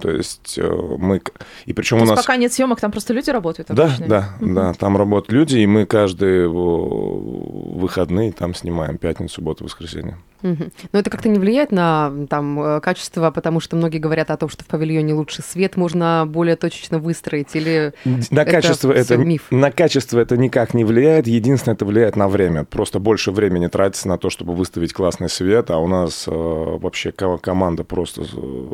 То 0.00 0.10
есть 0.10 0.58
э, 0.58 0.68
мы... 0.98 1.20
И 1.64 1.72
причем 1.72 1.98
То 1.98 2.04
у 2.04 2.06
нас... 2.08 2.20
пока 2.20 2.36
нет 2.36 2.52
съемок, 2.52 2.80
там 2.80 2.90
просто 2.90 3.14
люди 3.14 3.30
работают 3.30 3.68
Да, 3.70 3.84
обычные? 3.86 4.08
да, 4.08 4.30
Мгм. 4.40 4.54
да, 4.54 4.72
там 4.74 4.96
работают 4.96 5.32
люди, 5.32 5.58
и 5.58 5.66
мы 5.66 5.86
каждые 5.86 6.48
выходные 6.48 8.32
там 8.32 8.54
снимаем 8.54 8.98
пятницу, 8.98 9.36
субботу, 9.36 9.64
воскресенье. 9.64 10.16
Мгм. 10.42 10.70
Но 10.92 10.98
это 10.98 11.08
как-то 11.10 11.28
не 11.30 11.38
влияет 11.38 11.72
на 11.72 12.12
там, 12.28 12.60
э, 12.60 12.80
качество, 12.80 13.30
потому 13.30 13.58
что 13.58 13.74
многие 13.74 13.98
говорят 13.98 14.30
о 14.30 14.36
том, 14.36 14.48
что 14.50 14.64
в 14.64 14.66
павильоне 14.66 15.14
лучше 15.14 15.42
свет 15.42 15.76
можно 15.76 16.24
более 16.28 16.56
точечно 16.56 16.98
выстроить, 16.98 17.56
или 17.56 17.94
На 18.30 18.42
Это 18.42 18.50
качество 18.50 18.92
это, 18.92 19.16
миф. 19.16 19.46
на 19.50 19.70
качество 19.70 20.20
это 20.20 20.36
никак 20.36 20.74
не 20.74 20.84
влияет. 20.84 21.26
Единственное, 21.26 21.74
это 21.74 21.86
влияет 21.86 22.16
на 22.16 22.28
время. 22.28 22.64
Просто 22.64 22.98
больше 23.00 23.30
времени 23.32 23.66
тратится 23.66 24.08
на 24.08 24.18
то, 24.18 24.28
чтобы 24.30 24.52
выставить 24.54 24.92
классный 24.92 25.30
свет. 25.30 25.70
А 25.70 25.78
у 25.78 25.88
нас 25.88 26.26
э, 26.28 26.30
вообще 26.30 27.12
ко- 27.12 27.38
команда 27.38 27.82
просто 27.84 28.22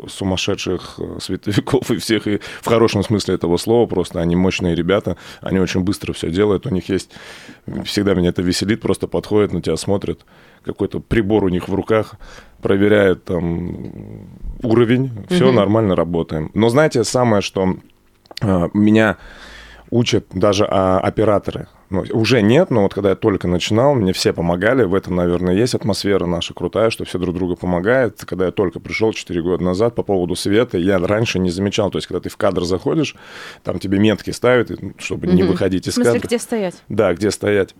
сумасшедших 0.07 0.95
э, 0.99 1.12
световиков 1.19 1.89
и 1.91 1.97
всех, 1.97 2.27
и 2.27 2.39
в 2.61 2.67
хорошем 2.67 3.03
смысле 3.03 3.35
этого 3.35 3.57
слова. 3.57 3.85
Просто 3.87 4.19
они 4.19 4.35
мощные 4.35 4.75
ребята, 4.75 5.17
они 5.41 5.59
очень 5.59 5.81
быстро 5.81 6.13
все 6.13 6.29
делают. 6.31 6.65
У 6.65 6.69
них 6.69 6.89
есть 6.89 7.11
всегда 7.85 8.13
меня 8.13 8.29
это 8.29 8.41
веселит, 8.41 8.81
просто 8.81 9.07
подходят 9.07 9.53
на 9.53 9.61
тебя, 9.61 9.77
смотрят, 9.77 10.25
какой-то 10.63 10.99
прибор 10.99 11.43
у 11.43 11.49
них 11.49 11.67
в 11.67 11.73
руках, 11.75 12.15
проверяют 12.61 13.23
там 13.25 14.27
уровень, 14.61 15.11
все 15.29 15.47
Мгм. 15.47 15.55
нормально 15.55 15.95
работаем. 15.95 16.51
Но 16.53 16.69
знаете, 16.69 17.03
самое, 17.03 17.41
что 17.41 17.75
э, 18.41 18.69
меня 18.73 19.17
учат 19.89 20.25
даже 20.33 20.65
а, 20.69 20.99
операторы. 20.99 21.67
Ну, 21.93 22.03
уже 22.13 22.41
нет, 22.41 22.71
но 22.71 22.81
вот 22.81 22.95
когда 22.95 23.11
я 23.11 23.15
только 23.15 23.47
начинал, 23.47 23.93
мне 23.93 24.13
все 24.13 24.33
помогали. 24.33 24.83
В 24.83 24.95
этом, 24.95 25.15
наверное, 25.15 25.53
есть 25.53 25.75
атмосфера 25.75 26.25
наша 26.25 26.55
крутая, 26.55 26.89
что 26.89 27.05
все 27.05 27.19
друг 27.19 27.35
другу 27.35 27.55
помогают. 27.55 28.25
Когда 28.25 28.47
я 28.47 28.51
только 28.51 28.79
пришел 28.79 29.13
4 29.13 29.39
года 29.43 29.63
назад 29.63 29.93
по 29.93 30.01
поводу 30.01 30.35
света, 30.35 30.79
я 30.79 30.97
раньше 30.97 31.37
не 31.37 31.51
замечал. 31.51 31.91
То 31.91 31.99
есть, 31.99 32.07
когда 32.07 32.19
ты 32.21 32.29
в 32.29 32.35
кадр 32.37 32.63
заходишь, 32.63 33.15
там 33.61 33.77
тебе 33.77 33.99
метки 33.99 34.31
ставят, 34.31 34.71
ну, 34.81 34.93
чтобы 34.97 35.27
не 35.27 35.43
выходить 35.43 35.85
В 35.85 35.89
из 35.89 35.93
смысле, 35.93 36.13
кадра. 36.13 36.27
где 36.27 36.39
стоять? 36.39 36.83
Да, 36.89 37.13
где 37.13 37.29
стоять. 37.29 37.75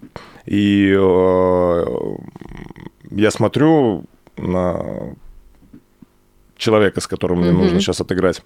И 0.46 0.96
э, 0.96 1.86
я 3.10 3.32
смотрю 3.32 4.06
на 4.38 5.16
человека, 6.56 7.02
с 7.02 7.08
которым 7.08 7.40
мне 7.40 7.52
нужно 7.52 7.80
сейчас 7.80 8.00
отыграть. 8.00 8.44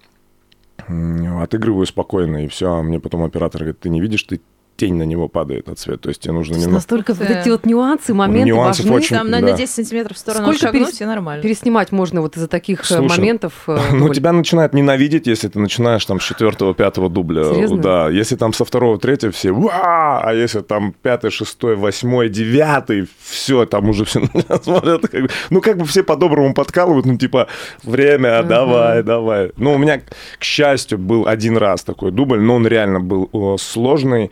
Отыгрываю 0.88 1.84
спокойно, 1.84 2.46
и 2.46 2.48
все. 2.48 2.72
А 2.72 2.82
мне 2.82 2.98
потом 3.00 3.22
оператор 3.22 3.60
говорит, 3.60 3.80
ты 3.80 3.90
не 3.90 4.00
видишь, 4.00 4.22
ты 4.22 4.40
тень 4.78 4.94
на 4.94 5.02
него 5.02 5.28
падает 5.28 5.68
от 5.68 5.78
света. 5.78 6.04
То 6.04 6.08
есть 6.10 6.20
тебе 6.22 6.32
нужно 6.32 6.54
То 6.54 6.58
есть 6.58 6.66
немного... 6.66 6.78
настолько 6.78 7.12
вот 7.14 7.28
эти 7.28 7.48
вот 7.48 7.66
нюансы, 7.66 8.14
моменты 8.14 8.48
Нюансов 8.48 8.84
важны. 8.86 8.96
очень- 8.96 9.16
Там 9.16 9.30
на, 9.30 9.40
да. 9.40 9.48
на 9.48 9.52
10 9.52 9.74
сантиметров 9.74 10.16
в 10.16 10.20
сторону 10.20 10.44
Сколько 10.44 10.60
шагнуть, 10.60 10.88
перес- 10.94 11.02
и 11.02 11.04
нормально. 11.04 11.42
Переснимать 11.42 11.92
можно 11.92 12.20
вот 12.20 12.36
из-за 12.36 12.46
таких 12.48 12.80
э, 12.82 12.84
Слушай, 12.84 13.18
моментов. 13.18 13.52
э, 13.66 13.76
Ну, 13.92 13.98
дубль. 13.98 14.14
тебя 14.14 14.32
начинают 14.32 14.72
ненавидеть, 14.74 15.26
если 15.26 15.48
ты 15.48 15.58
начинаешь 15.58 16.04
там 16.06 16.20
с 16.20 16.24
четвертого, 16.24 16.74
пятого 16.74 17.10
дубля. 17.10 17.44
Серьезно? 17.52 17.78
Да, 17.78 18.08
если 18.08 18.36
там 18.36 18.52
со 18.52 18.64
второго, 18.64 18.98
третьего 18.98 19.32
все 19.32 19.50
«Уа!», 19.50 20.20
а 20.22 20.32
если 20.32 20.60
там 20.60 20.94
пятый, 21.02 21.30
шестой, 21.30 21.74
восьмой, 21.76 22.28
девятый, 22.28 23.08
все, 23.20 23.66
там 23.66 23.88
уже 23.88 24.04
все 24.04 24.22
смотрят. 24.62 25.02
как 25.08 25.30
ну, 25.50 25.60
как 25.60 25.76
бы 25.78 25.84
все 25.86 26.02
по-доброму 26.04 26.54
подкалывают, 26.54 27.04
ну, 27.04 27.16
типа, 27.18 27.48
время, 27.82 28.42
давай, 28.44 29.02
давай. 29.02 29.50
Ну, 29.56 29.72
у 29.74 29.78
меня, 29.78 30.00
к 30.38 30.44
счастью, 30.44 30.98
был 30.98 31.26
один 31.26 31.56
раз 31.56 31.82
такой 31.82 32.12
дубль, 32.12 32.40
но 32.40 32.54
он 32.54 32.66
реально 32.66 33.00
был 33.00 33.58
сложный, 33.58 34.30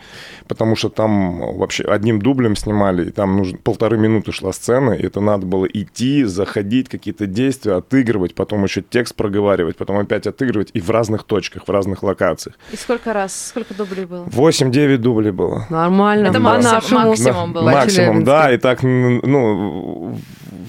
потому 0.49 0.77
что 0.77 0.89
там 0.89 1.57
вообще 1.57 1.85
одним 1.85 2.21
дублем 2.21 2.57
снимали, 2.57 3.09
и 3.09 3.11
там 3.11 3.37
нужно 3.37 3.59
полторы 3.59 3.99
минуты 3.99 4.33
шла 4.33 4.53
сцена, 4.53 4.93
и 4.93 5.07
это 5.07 5.21
надо 5.21 5.47
было 5.47 5.67
идти, 5.67 6.25
заходить, 6.25 6.89
какие-то 6.89 7.27
действия, 7.27 7.75
отыгрывать, 7.75 8.35
потом 8.35 8.65
еще 8.65 8.83
текст 8.83 9.15
проговаривать, 9.15 9.77
потом 9.77 9.99
опять 9.99 10.27
отыгрывать, 10.27 10.71
и 10.75 10.81
в 10.81 10.91
разных 10.91 11.25
точках, 11.25 11.67
в 11.67 11.71
разных 11.71 12.03
локациях. 12.03 12.57
И 12.73 12.77
сколько 12.77 13.13
раз, 13.13 13.49
сколько 13.49 13.75
дублей 13.75 14.05
было? 14.05 14.25
8-9 14.27 14.99
дублей 14.99 15.33
было. 15.33 15.67
Нормально. 15.71 16.27
Это 16.29 16.35
по 16.35 16.41
максимум- 16.41 17.09
максимум 17.09 17.53
был. 17.53 17.63
Максимум, 17.63 18.25
да, 18.25 18.53
и 18.53 18.59
так, 18.59 18.83
ну, 18.83 20.19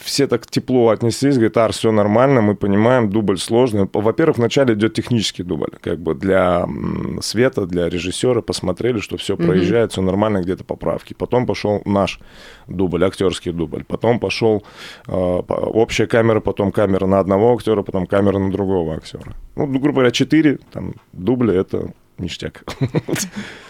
все 0.04 0.28
так 0.28 0.46
тепло 0.48 0.90
отнеслись, 0.90 1.36
говорит, 1.36 1.58
Ар, 1.58 1.72
все 1.72 1.92
нормально, 1.92 2.42
мы 2.42 2.56
понимаем, 2.56 3.10
дубль 3.10 3.38
сложный. 3.38 3.88
Во-первых, 3.92 4.38
вначале 4.38 4.74
идет 4.74 4.94
технический 4.94 5.44
дубль, 5.44 5.72
как 5.82 6.00
бы 6.00 6.16
для 6.16 6.68
света, 7.22 7.66
для 7.66 7.90
режиссера, 7.90 8.42
посмотрели, 8.42 9.00
что 9.00 9.18
все 9.18 9.36
проезжает, 9.38 9.92
все 9.92 10.02
нормально, 10.02 10.42
где-то 10.42 10.64
поправки. 10.64 11.14
Потом 11.14 11.46
пошел 11.46 11.82
наш 11.86 12.20
дубль, 12.68 13.04
актерский 13.04 13.52
дубль. 13.52 13.84
Потом 13.84 14.20
пошел 14.20 14.64
э, 15.08 15.12
общая 15.12 16.08
камера, 16.08 16.40
потом 16.40 16.72
камера 16.72 17.06
на 17.06 17.20
одного 17.20 17.54
актера, 17.54 17.84
потом 17.84 18.06
камера 18.06 18.40
на 18.40 18.52
другого 18.52 18.96
актера. 18.96 19.36
Ну, 19.56 19.68
грубо 19.68 19.94
говоря, 19.94 20.12
четыре 20.12 20.60
там 20.72 20.94
дубля 21.14 21.54
это 21.54 21.94
ништяк. 22.20 22.64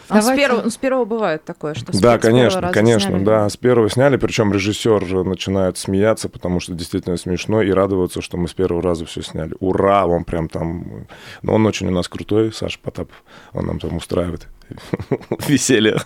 А 0.10 0.22
с, 0.22 0.34
первого, 0.34 0.62
ну, 0.62 0.70
с 0.70 0.78
первого 0.78 1.04
бывает 1.04 1.44
такое, 1.44 1.74
что 1.74 1.92
с 1.92 2.00
Да, 2.00 2.18
конечно, 2.18 2.62
раза 2.62 2.74
конечно, 2.74 3.10
сняли. 3.10 3.24
да. 3.26 3.50
С 3.50 3.58
первого 3.58 3.90
сняли, 3.90 4.16
причем 4.16 4.54
режиссер 4.54 5.06
же 5.06 5.24
начинает 5.26 5.78
смеяться, 5.78 6.30
потому 6.30 6.62
что 6.62 6.74
действительно 6.74 7.18
смешно, 7.18 7.62
и 7.62 7.72
радоваться, 7.72 8.22
что 8.22 8.38
мы 8.38 8.48
с 8.48 8.54
первого 8.54 8.82
раза 8.82 9.06
все 9.06 9.22
сняли. 9.22 9.54
Ура! 9.60 10.06
Он 10.06 10.24
прям 10.24 10.48
там... 10.48 11.08
Но 11.42 11.56
он 11.56 11.66
очень 11.66 11.88
у 11.88 11.92
нас 11.92 12.08
крутой, 12.08 12.54
Саша 12.54 12.80
Потапов. 12.82 13.22
Он 13.54 13.66
нам 13.66 13.80
там 13.80 13.98
устраивает 13.98 14.48
веселье. 15.48 15.98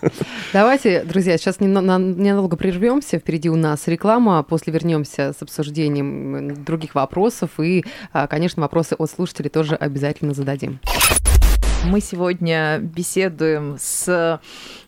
Давайте, 0.53 1.03
друзья, 1.03 1.37
сейчас 1.37 1.59
ненадолго 1.59 2.57
прервемся. 2.57 3.19
Впереди 3.19 3.49
у 3.49 3.55
нас 3.55 3.87
реклама. 3.87 4.39
а 4.39 4.43
После 4.43 4.73
вернемся 4.73 5.33
с 5.37 5.41
обсуждением 5.43 6.63
других 6.63 6.95
вопросов. 6.95 7.51
И, 7.59 7.85
а, 8.13 8.25
конечно, 8.25 8.61
вопросы 8.63 8.95
от 8.97 9.11
слушателей 9.11 9.49
тоже 9.51 9.75
обязательно 9.75 10.33
зададим. 10.33 10.79
Мы 11.89 11.99
сегодня 11.99 12.77
беседуем 12.79 13.75
с 13.79 14.39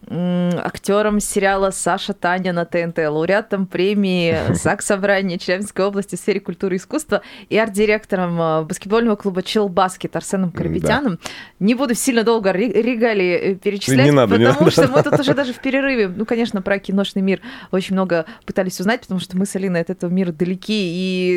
актером 0.09 1.21
сериала 1.21 1.71
Саша 1.71 2.12
Таня 2.13 2.51
на 2.51 2.65
ТНТ, 2.65 2.97
лауреатом 3.07 3.65
премии 3.65 4.35
ЗАГ 4.53 4.81
Собрания 4.81 5.38
Челябинской 5.39 5.85
области 5.85 6.15
в 6.15 6.19
сфере 6.19 6.41
культуры 6.41 6.75
и 6.75 6.77
искусства 6.77 7.21
и 7.47 7.57
арт-директором 7.57 8.39
э, 8.39 8.63
баскетбольного 8.63 9.15
клуба 9.15 9.41
Челбаскет 9.43 10.13
Арсеном 10.17 10.51
Карапетяном. 10.51 11.19
Не 11.59 11.73
буду 11.73 11.95
сильно 11.95 12.23
долго 12.23 12.51
ре- 12.51 12.69
регалии 12.81 13.33
э, 13.33 13.55
перечислять, 13.55 14.05
Не 14.05 14.12
надо, 14.12 14.38
не 14.38 14.45
потому 14.45 14.65
надо. 14.65 14.71
что 14.71 14.88
мы 14.89 15.03
тут 15.03 15.19
уже 15.21 15.33
даже 15.33 15.53
в 15.53 15.59
перерыве, 15.59 16.09
ну, 16.09 16.25
конечно, 16.25 16.62
про 16.62 16.79
киношный 16.79 17.21
мир 17.21 17.39
очень 17.71 17.93
много 17.95 18.25
пытались 18.45 18.81
узнать, 18.81 19.01
потому 19.01 19.21
что 19.21 19.38
мы 19.38 19.45
с 19.45 19.55
Алиной 19.55 19.81
от 19.81 19.89
этого 19.89 20.12
мира 20.12 20.33
далеки, 20.33 20.73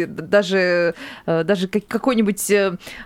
и 0.03 0.07
даже, 0.07 0.95
э, 1.27 1.45
даже 1.45 1.69
как- 1.69 1.87
какой-нибудь 1.87 2.53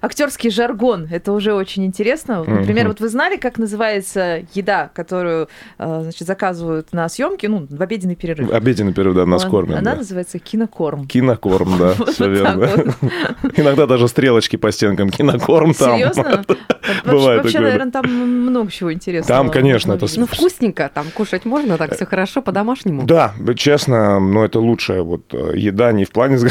актерский 0.00 0.48
жаргон, 0.50 1.06
это 1.12 1.32
уже 1.32 1.52
очень 1.52 1.84
интересно. 1.84 2.39
Например, 2.44 2.88
вот 2.88 3.00
вы 3.00 3.08
знали, 3.08 3.36
как 3.36 3.58
называется 3.58 4.42
еда, 4.54 4.90
которую 4.94 5.48
э, 5.78 6.00
значит, 6.02 6.26
заказывают 6.26 6.92
на 6.92 7.08
съемки, 7.08 7.46
ну, 7.46 7.66
в 7.68 7.82
обеденный 7.82 8.16
перерыв? 8.16 8.50
Обеденный 8.52 8.92
период, 8.92 9.16
да, 9.16 9.26
нас 9.26 9.44
Он- 9.44 9.50
кормят. 9.50 9.78
Она 9.78 9.92
да. 9.92 9.96
называется 9.98 10.38
кинокорм. 10.38 11.06
Кинокорм, 11.06 11.78
да, 11.78 11.94
Вот 11.98 12.10
все 12.10 12.28
верно. 12.28 12.64
Иногда 13.56 13.86
даже 13.86 14.08
стрелочки 14.08 14.56
по 14.56 14.72
стенкам 14.72 15.10
кинокорм 15.10 15.74
там. 15.74 15.98
Серьезно? 15.98 16.44
Бывает 17.04 17.42
Вообще, 17.42 17.60
наверное, 17.60 17.92
там 17.92 18.06
много 18.10 18.70
чего 18.70 18.92
интересного. 18.92 19.42
Там, 19.42 19.50
конечно, 19.50 19.92
это 19.92 20.06
Ну, 20.16 20.26
вкусненько, 20.26 20.90
там 20.92 21.06
кушать 21.14 21.44
можно, 21.44 21.76
так 21.76 21.94
все 21.94 22.06
хорошо, 22.06 22.42
по-домашнему. 22.42 23.04
Да, 23.04 23.34
честно, 23.56 24.20
но 24.20 24.44
это 24.44 24.60
лучшая 24.60 25.02
вот 25.02 25.32
э, 25.32 25.52
еда 25.56 25.92
не 25.92 26.04
в 26.04 26.10
плане 26.10 26.38
за, 26.38 26.48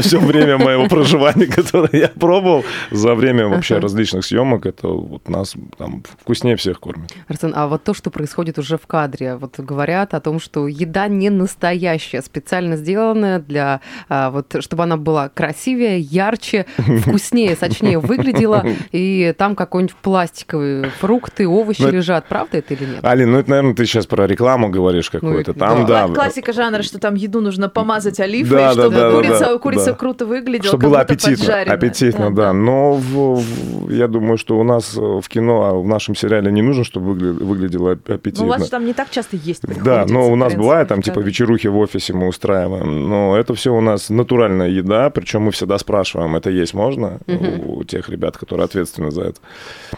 все 0.00 0.18
время 0.18 0.58
моего 0.58 0.88
проживания, 0.88 1.46
которое 1.46 1.90
я 2.00 2.08
пробовал, 2.08 2.64
за 2.90 3.14
время 3.14 3.48
вообще 3.48 3.78
различных 3.78 4.24
съемок, 4.24 4.66
это 4.66 4.88
вот 5.00 5.28
нас 5.28 5.54
там 5.78 6.02
вкуснее 6.20 6.56
всех 6.56 6.80
кормят. 6.80 7.12
Арсен, 7.28 7.52
а 7.54 7.66
вот 7.66 7.84
то, 7.84 7.94
что 7.94 8.10
происходит 8.10 8.58
уже 8.58 8.78
в 8.78 8.86
кадре, 8.86 9.36
вот 9.36 9.58
говорят 9.58 10.14
о 10.14 10.20
том, 10.20 10.40
что 10.40 10.66
еда 10.68 11.08
не 11.08 11.30
настоящая, 11.30 12.22
специально 12.22 12.76
сделанная 12.76 13.38
для, 13.38 13.80
а, 14.08 14.30
вот, 14.30 14.56
чтобы 14.60 14.82
она 14.84 14.96
была 14.96 15.28
красивее, 15.28 16.00
ярче, 16.00 16.66
вкуснее, 16.76 17.56
сочнее 17.56 17.98
выглядела, 17.98 18.64
и 18.92 19.34
там 19.36 19.56
какой-нибудь 19.56 19.96
пластиковый 19.96 20.90
фрукты, 20.90 21.46
овощи 21.48 21.82
Ну, 21.82 21.90
лежат. 21.90 22.26
Правда 22.26 22.58
это 22.58 22.74
или 22.74 22.84
нет? 22.84 23.04
Алин, 23.04 23.30
ну 23.32 23.38
это, 23.38 23.50
наверное, 23.50 23.74
ты 23.74 23.84
сейчас 23.86 24.06
про 24.06 24.26
рекламу 24.26 24.68
говоришь 24.70 25.10
какую-то. 25.10 25.52
Ну, 25.52 25.58
Там, 25.58 25.86
да. 25.86 26.08
да. 26.08 26.14
Классика 26.14 26.52
жанра, 26.52 26.82
что 26.82 26.98
там 26.98 27.14
еду 27.14 27.40
нужно 27.40 27.68
помазать 27.68 28.16
Да, 28.16 28.26
да, 28.26 28.72
чтобы 28.72 28.96
да, 28.96 29.10
да, 29.10 29.16
курица, 29.16 29.40
да, 29.40 29.58
курица 29.58 29.86
да. 29.86 29.92
круто 29.94 30.26
выглядела, 30.26 30.68
Чтобы 30.68 30.84
было 30.88 31.00
аппетитно, 31.00 31.60
аппетитно, 31.62 32.34
да. 32.34 32.52
Но 32.52 32.92
в- 32.94 33.40
в- 33.40 33.90
я 33.90 34.08
думаю, 34.08 34.38
что 34.38 34.58
у 34.58 34.62
нас 34.64 34.85
э, 34.96 35.00
в 35.00 35.28
кино, 35.28 35.64
а 35.64 35.72
в 35.74 35.86
нашем 35.86 36.14
сериале 36.14 36.52
не 36.52 36.62
нужно, 36.62 36.84
чтобы 36.84 37.14
выгля- 37.14 37.32
выглядело 37.44 37.94
ап- 37.94 38.00
Ну, 38.08 38.14
аппетитно. 38.14 38.44
у 38.44 38.48
вас 38.48 38.68
там 38.68 38.84
не 38.84 38.92
так 38.92 39.10
часто 39.10 39.36
есть 39.36 39.62
Да, 39.84 40.04
но 40.08 40.30
у 40.30 40.36
нас 40.36 40.54
бывает 40.54 40.88
там 40.88 41.00
типа 41.02 41.20
вечерухи 41.20 41.68
в 41.68 41.76
офисе 41.78 42.12
мы 42.12 42.26
устраиваем, 42.28 43.08
но 43.08 43.36
это 43.36 43.54
все 43.54 43.72
у 43.74 43.80
нас 43.80 44.10
натуральная 44.10 44.68
еда, 44.68 45.08
причем 45.10 45.42
мы 45.42 45.50
всегда 45.52 45.78
спрашиваем, 45.78 46.36
это 46.36 46.50
есть 46.50 46.74
можно 46.74 47.18
Мгм. 47.26 47.68
у 47.70 47.84
тех 47.84 48.08
ребят, 48.08 48.36
которые 48.36 48.64
ответственны 48.66 49.10
за 49.10 49.22
это. 49.22 49.40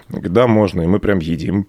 Да, 0.09 0.47
можно, 0.47 0.83
и 0.83 0.87
мы 0.87 0.99
прям 1.00 1.18
едим. 1.18 1.66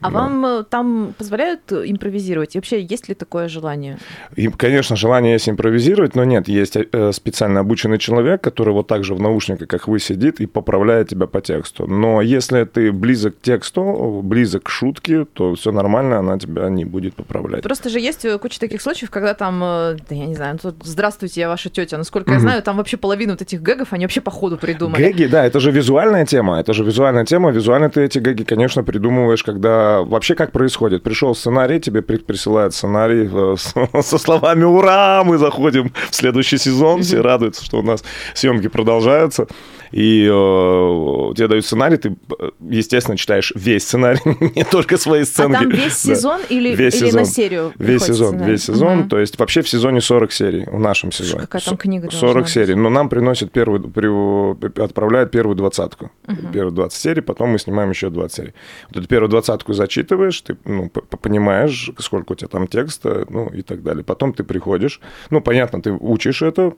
А 0.00 0.10
Да. 0.10 0.18
вам 0.18 0.46
э, 0.46 0.64
там 0.64 1.14
позволяют 1.18 1.60
э, 1.72 1.84
импровизировать? 1.86 2.54
И 2.54 2.58
вообще, 2.58 2.80
есть 2.80 3.08
ли 3.08 3.14
такое 3.14 3.48
желание? 3.48 3.98
И, 4.36 4.48
конечно, 4.48 4.96
желание 4.96 5.34
есть 5.34 5.48
импровизировать, 5.48 6.14
но 6.14 6.24
нет, 6.24 6.48
есть 6.48 6.76
э, 6.76 7.12
специально 7.12 7.60
обученный 7.60 7.98
человек, 7.98 8.40
который 8.40 8.72
вот 8.72 8.86
так 8.86 9.04
же 9.04 9.14
в 9.14 9.20
наушниках, 9.20 9.68
как 9.68 9.88
вы, 9.88 9.98
сидит 9.98 10.40
и 10.40 10.46
поправляет 10.46 11.08
тебя 11.08 11.26
по 11.26 11.40
тексту. 11.40 11.86
Но 11.86 12.22
если 12.22 12.64
ты 12.64 12.92
близок 12.92 13.38
к 13.38 13.42
тексту, 13.42 14.20
близок 14.22 14.64
к 14.64 14.68
шутке, 14.68 15.24
то 15.24 15.54
все 15.54 15.72
нормально, 15.72 16.18
она 16.18 16.38
тебя 16.38 16.68
не 16.68 16.84
будет 16.84 17.14
поправлять. 17.14 17.62
Просто 17.62 17.88
же 17.88 18.00
есть 18.00 18.26
куча 18.40 18.60
таких 18.60 18.82
случаев, 18.82 19.10
когда 19.10 19.34
там, 19.34 19.60
да 19.60 19.96
я 20.10 20.26
не 20.26 20.34
знаю, 20.34 20.58
ну, 20.62 20.70
тут 20.70 20.86
«Здравствуйте, 20.86 21.40
я 21.40 21.48
ваша 21.48 21.70
тетя». 21.70 21.98
Насколько 21.98 22.32
я 22.32 22.40
знаю, 22.40 22.62
там 22.62 22.76
вообще 22.76 22.96
половину 22.96 23.32
вот 23.32 23.42
этих 23.42 23.62
гэгов 23.62 23.92
они 23.92 24.04
вообще 24.04 24.20
по 24.20 24.30
ходу 24.30 24.56
придумали. 24.56 25.02
Гэги, 25.02 25.26
да, 25.26 25.44
это 25.44 25.60
же 25.60 25.70
визуальная 25.70 26.26
тема, 26.26 26.60
это 26.60 26.72
же 26.72 26.84
визуальная 26.84 27.24
тема. 27.24 27.50
Визуально 27.50 27.88
ты 27.90 28.02
эти 28.02 28.18
гэги, 28.18 28.44
конечно, 28.44 28.84
придумываешь, 28.84 29.42
когда... 29.56 30.02
Вообще 30.02 30.34
как 30.34 30.52
происходит? 30.52 31.02
Пришел 31.02 31.34
сценарий, 31.34 31.80
тебе 31.80 32.02
при- 32.02 32.16
присылают 32.18 32.74
сценарий 32.74 33.28
э, 33.32 33.56
со 34.02 34.18
словами 34.18 34.64
«Ура! 34.64 35.22
Мы 35.24 35.38
заходим 35.38 35.92
в 36.10 36.14
следующий 36.14 36.58
сезон». 36.58 37.02
Все 37.02 37.20
радуются, 37.20 37.64
что 37.64 37.78
у 37.78 37.82
нас 37.82 38.04
съемки 38.34 38.68
продолжаются. 38.68 39.46
И 39.92 40.24
э, 40.24 41.34
тебе 41.36 41.46
дают 41.48 41.64
сценарий, 41.64 41.96
ты, 41.96 42.16
э, 42.40 42.50
естественно, 42.68 43.16
читаешь 43.16 43.52
весь 43.54 43.84
сценарий, 43.84 44.20
не 44.56 44.64
только 44.64 44.96
свои 44.98 45.22
А 45.22 45.24
сценки. 45.24 45.52
там 45.54 45.68
весь 45.70 46.04
Да. 46.04 46.14
сезон 46.14 46.40
или, 46.48 46.74
Весь 46.74 46.94
или 46.96 47.06
сезон. 47.06 47.20
на 47.20 47.24
серию? 47.26 47.72
Весь 47.78 48.02
сезон, 48.02 48.28
сценарий? 48.30 48.50
весь 48.52 48.64
сезон. 48.64 48.98
Мгм. 48.98 49.08
То 49.08 49.18
есть 49.20 49.38
вообще 49.38 49.62
в 49.62 49.68
сезоне 49.68 50.00
40 50.00 50.32
серий, 50.32 50.64
в 50.66 50.78
нашем 50.80 51.12
сезоне. 51.12 51.42
какая 51.42 51.62
там 51.62 51.76
книга 51.76 52.08
должна 52.08 52.20
40 52.28 52.42
быть? 52.44 52.52
серий. 52.52 52.74
Но 52.74 52.90
нам 52.90 53.08
приносят 53.08 53.52
первую, 53.52 53.80
при- 53.88 54.82
отправляют 54.82 55.30
первую 55.30 55.54
двадцатку. 55.56 56.10
Первые 56.52 56.72
20 56.74 57.00
серий, 57.00 57.20
потом 57.22 57.50
мы 57.50 57.58
снимаем 57.60 57.88
еще 57.90 58.10
20 58.10 58.36
серий. 58.36 58.54
Вот 58.88 58.96
эту 58.98 59.06
первую 59.06 59.30
двадцатку 59.46 59.72
зачитываешь, 59.72 60.40
ты 60.40 60.56
ну, 60.64 60.88
понимаешь, 60.88 61.90
сколько 61.98 62.32
у 62.32 62.34
тебя 62.34 62.48
там 62.48 62.66
текста, 62.66 63.26
ну 63.30 63.48
и 63.48 63.62
так 63.62 63.82
далее. 63.82 64.02
Потом 64.04 64.32
ты 64.32 64.44
приходишь, 64.44 65.00
ну, 65.30 65.40
понятно, 65.40 65.80
ты 65.80 65.92
учишь 65.92 66.42
это, 66.42 66.72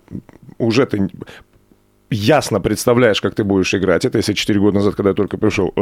уже 0.58 0.86
ты 0.86 1.08
ясно 2.10 2.60
представляешь, 2.60 3.20
как 3.20 3.34
ты 3.34 3.44
будешь 3.44 3.74
играть. 3.74 4.04
Это 4.04 4.18
если 4.18 4.32
4 4.32 4.60
года 4.60 4.76
назад, 4.76 4.94
когда 4.94 5.10
я 5.10 5.14
только 5.14 5.38
пришел, 5.38 5.72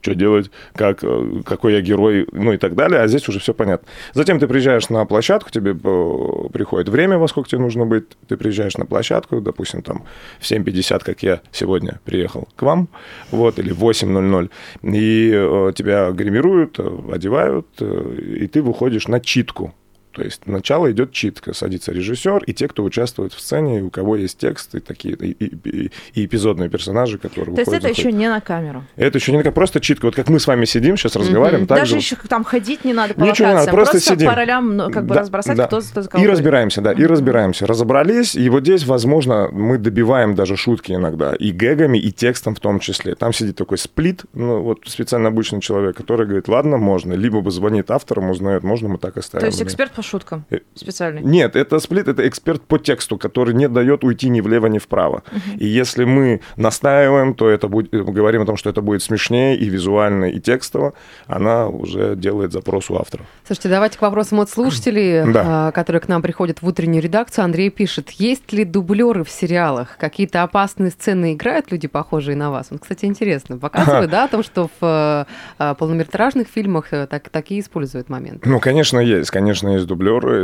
что 0.00 0.14
делать, 0.14 0.50
как, 0.74 1.02
э, 1.02 1.42
какой 1.44 1.74
я 1.74 1.80
герой, 1.80 2.26
ну 2.32 2.52
и 2.52 2.56
так 2.56 2.74
далее, 2.74 3.00
а 3.00 3.08
здесь 3.08 3.28
уже 3.28 3.40
все 3.40 3.54
понятно. 3.54 3.86
Затем 4.14 4.38
ты 4.38 4.46
приезжаешь 4.48 4.88
на 4.88 5.04
площадку, 5.04 5.50
тебе 5.50 5.72
э, 5.72 6.48
приходит 6.52 6.88
время, 6.88 7.18
во 7.18 7.28
сколько 7.28 7.48
тебе 7.48 7.60
нужно 7.60 7.86
быть, 7.86 8.04
ты 8.28 8.36
приезжаешь 8.36 8.76
на 8.76 8.86
площадку, 8.86 9.40
допустим, 9.40 9.82
там 9.82 10.04
в 10.40 10.50
7.50, 10.50 11.04
как 11.04 11.22
я 11.22 11.40
сегодня 11.52 12.00
приехал 12.04 12.48
к 12.56 12.62
вам, 12.62 12.88
вот, 13.30 13.58
или 13.58 13.72
в 13.72 13.82
8.00, 13.82 14.50
и 14.82 15.32
э, 15.34 15.72
тебя 15.74 16.10
гримируют, 16.10 16.78
э, 16.78 16.98
одевают, 17.12 17.66
э, 17.80 18.36
и 18.40 18.46
ты 18.46 18.62
выходишь 18.62 19.08
на 19.08 19.20
читку. 19.20 19.74
То 20.16 20.22
есть 20.24 20.40
сначала 20.44 20.90
идет 20.90 21.12
читка, 21.12 21.52
садится 21.52 21.92
режиссер 21.92 22.44
и 22.44 22.54
те, 22.54 22.68
кто 22.68 22.82
участвует 22.84 23.34
в 23.34 23.40
сцене, 23.40 23.80
и 23.80 23.82
у 23.82 23.90
кого 23.90 24.16
есть 24.16 24.38
текст, 24.38 24.74
и 24.74 24.80
такие 24.80 25.14
и, 25.14 25.30
и- 25.30 25.90
и 26.14 26.24
эпизодные 26.24 26.70
персонажи, 26.70 27.18
которые 27.18 27.54
То 27.54 27.60
есть 27.60 27.72
это 27.74 27.88
еще 27.88 28.10
не 28.12 28.28
на 28.30 28.40
камеру? 28.40 28.82
Это 28.96 29.18
еще 29.18 29.32
не 29.32 29.38
такая 29.38 29.52
просто 29.52 29.78
читка. 29.80 30.06
Вот 30.06 30.14
как 30.14 30.30
мы 30.30 30.40
с 30.40 30.46
вами 30.46 30.64
сидим, 30.64 30.96
сейчас 30.96 31.16
разговариваем, 31.16 31.66
так 31.66 31.80
Даже 31.80 31.90
же- 31.92 31.96
еще 31.98 32.16
там 32.28 32.44
ходить 32.44 32.82
не 32.86 32.94
надо 32.94 33.12
по 33.12 33.20
Ничего 33.24 33.48
не 33.48 33.54
надо, 33.54 33.66
локациям. 33.70 33.74
просто 33.76 34.00
сидим. 34.00 34.30
по 34.30 34.34
ролям 34.36 34.76
ну, 34.76 34.90
как 34.90 35.04
бы 35.04 35.14
Да, 35.14 35.20
разбросать, 35.20 35.56
да. 35.58 35.66
кто 35.66 35.82
за 35.82 36.02
кто 36.08 36.18
И 36.18 36.26
разбираемся, 36.26 36.80
да, 36.80 36.92
и 36.92 37.04
разбираемся. 37.04 37.66
Разобрались, 37.66 38.34
и 38.34 38.48
вот 38.48 38.62
здесь, 38.62 38.86
возможно, 38.86 39.50
мы 39.52 39.76
добиваем 39.76 40.34
даже 40.34 40.56
шутки 40.56 40.92
иногда, 40.92 41.34
и 41.34 41.50
гэгами, 41.52 41.98
и 41.98 42.10
текстом 42.10 42.54
в 42.54 42.60
том 42.60 42.80
числе. 42.80 43.14
Там 43.16 43.34
сидит 43.34 43.56
такой 43.56 43.76
сплит, 43.76 44.22
ну, 44.32 44.62
вот 44.62 44.78
специально 44.86 45.28
обученный 45.28 45.60
человек, 45.60 45.94
который 45.94 46.24
говорит, 46.24 46.48
ладно, 46.48 46.78
можно, 46.78 47.12
либо 47.12 47.42
бы 47.42 47.50
звонит 47.50 47.90
авторам, 47.90 48.30
узнает, 48.30 48.62
можно 48.62 48.88
мы 48.88 48.96
так 48.98 49.18
оставим. 49.18 49.40
То 49.42 49.46
есть 49.48 49.60
эксперт 49.62 49.92
по 49.92 50.02
шуткам 50.06 50.44
Э, 50.50 50.58
специальный? 50.74 51.22
Нет, 51.22 51.56
это 51.56 51.78
сплит, 51.80 52.08
это 52.08 52.26
эксперт 52.28 52.62
по 52.62 52.78
тексту, 52.78 53.18
который 53.18 53.54
не 53.54 53.68
дает 53.68 54.04
уйти 54.04 54.28
ни 54.28 54.40
влево, 54.40 54.66
ни 54.66 54.78
вправо. 54.78 55.22
И 55.58 55.66
если 55.66 56.04
мы 56.04 56.40
настаиваем, 56.56 57.34
то 57.34 57.48
это 57.48 57.68
будет, 57.68 57.92
э, 57.94 58.02
говорим 58.02 58.42
о 58.42 58.46
том, 58.46 58.56
что 58.56 58.70
это 58.70 58.80
будет 58.80 59.02
смешнее 59.02 59.56
и 59.56 59.68
визуально, 59.68 60.26
и 60.26 60.40
текстово, 60.40 60.92
она 61.26 61.68
уже 61.68 62.16
делает 62.16 62.52
запрос 62.52 62.90
у 62.90 62.96
авторов. 62.96 63.26
Слушайте, 63.44 63.68
давайте 63.68 63.98
к 63.98 64.02
вопросам 64.02 64.40
от 64.40 64.50
слушателей, 64.50 65.32
Да. 65.32 65.42
а, 65.68 65.72
которые 65.72 66.00
к 66.00 66.08
нам 66.08 66.22
приходят 66.22 66.62
в 66.62 66.66
утреннюю 66.66 67.02
редакцию. 67.02 67.44
Андрей 67.44 67.70
пишет, 67.70 68.10
есть 68.10 68.52
ли 68.52 68.64
дублеры 68.64 69.24
в 69.24 69.30
сериалах? 69.30 69.96
Какие-то 69.98 70.42
опасные 70.42 70.90
сцены 70.90 71.34
играют 71.34 71.70
люди, 71.72 71.88
похожие 71.88 72.36
на 72.36 72.50
вас? 72.50 72.68
Он, 72.70 72.78
кстати, 72.78 73.04
интересно. 73.06 73.58
Показывает, 73.58 74.10
да, 74.10 74.24
о 74.24 74.28
том, 74.28 74.42
что 74.42 74.70
в 74.80 75.26
э, 75.58 75.74
полнометражных 75.78 76.48
фильмах 76.48 76.90
так, 76.90 77.28
такие 77.30 77.60
используют 77.60 78.08
моменты. 78.08 78.48
Ну, 78.48 78.60
конечно, 78.60 78.98
есть. 79.00 79.30
Конечно, 79.30 79.68
есть 79.70 79.86
дублеры. 79.86 79.95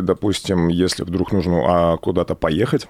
Допустим, 0.03 0.69
если 0.69 1.05
вдруг 1.05 1.33
нужно 1.33 1.63
а, 1.67 1.97
куда-то 1.97 2.35
поехать, 2.35 2.89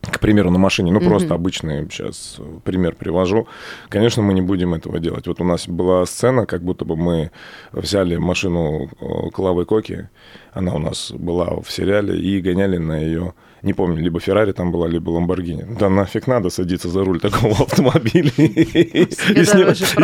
к 0.00 0.20
примеру, 0.20 0.50
на 0.50 0.58
машине, 0.58 0.92
ну, 0.92 1.00
просто 1.00 1.34
обычный 1.34 1.88
сейчас 1.90 2.38
пример 2.64 2.94
привожу. 2.94 3.48
Конечно, 3.88 4.22
мы 4.22 4.34
не 4.34 4.42
будем 4.42 4.74
этого 4.74 4.98
делать. 5.00 5.26
Вот 5.26 5.40
у 5.40 5.44
нас 5.44 5.68
была 5.68 6.06
сцена, 6.06 6.46
как 6.46 6.62
будто 6.62 6.84
бы 6.84 6.96
мы 6.96 7.30
взяли 7.72 8.16
машину 8.16 8.90
э, 9.00 9.30
Клавы 9.30 9.64
Коки, 9.64 10.08
она 10.58 10.74
у 10.74 10.78
нас 10.78 11.12
была 11.12 11.60
в 11.60 11.70
сериале, 11.70 12.18
и 12.20 12.40
гоняли 12.40 12.78
на 12.78 12.98
ее, 12.98 13.34
не 13.62 13.74
помню, 13.74 14.02
либо 14.02 14.18
Феррари 14.18 14.50
там 14.50 14.72
была, 14.72 14.88
либо 14.88 15.10
Ламборгини. 15.10 15.66
Да 15.78 15.88
нафиг 15.88 16.26
надо 16.26 16.50
садиться 16.50 16.88
за 16.88 17.04
руль 17.04 17.20
такого 17.20 17.52
автомобиля 17.60 18.32
и, 18.36 19.06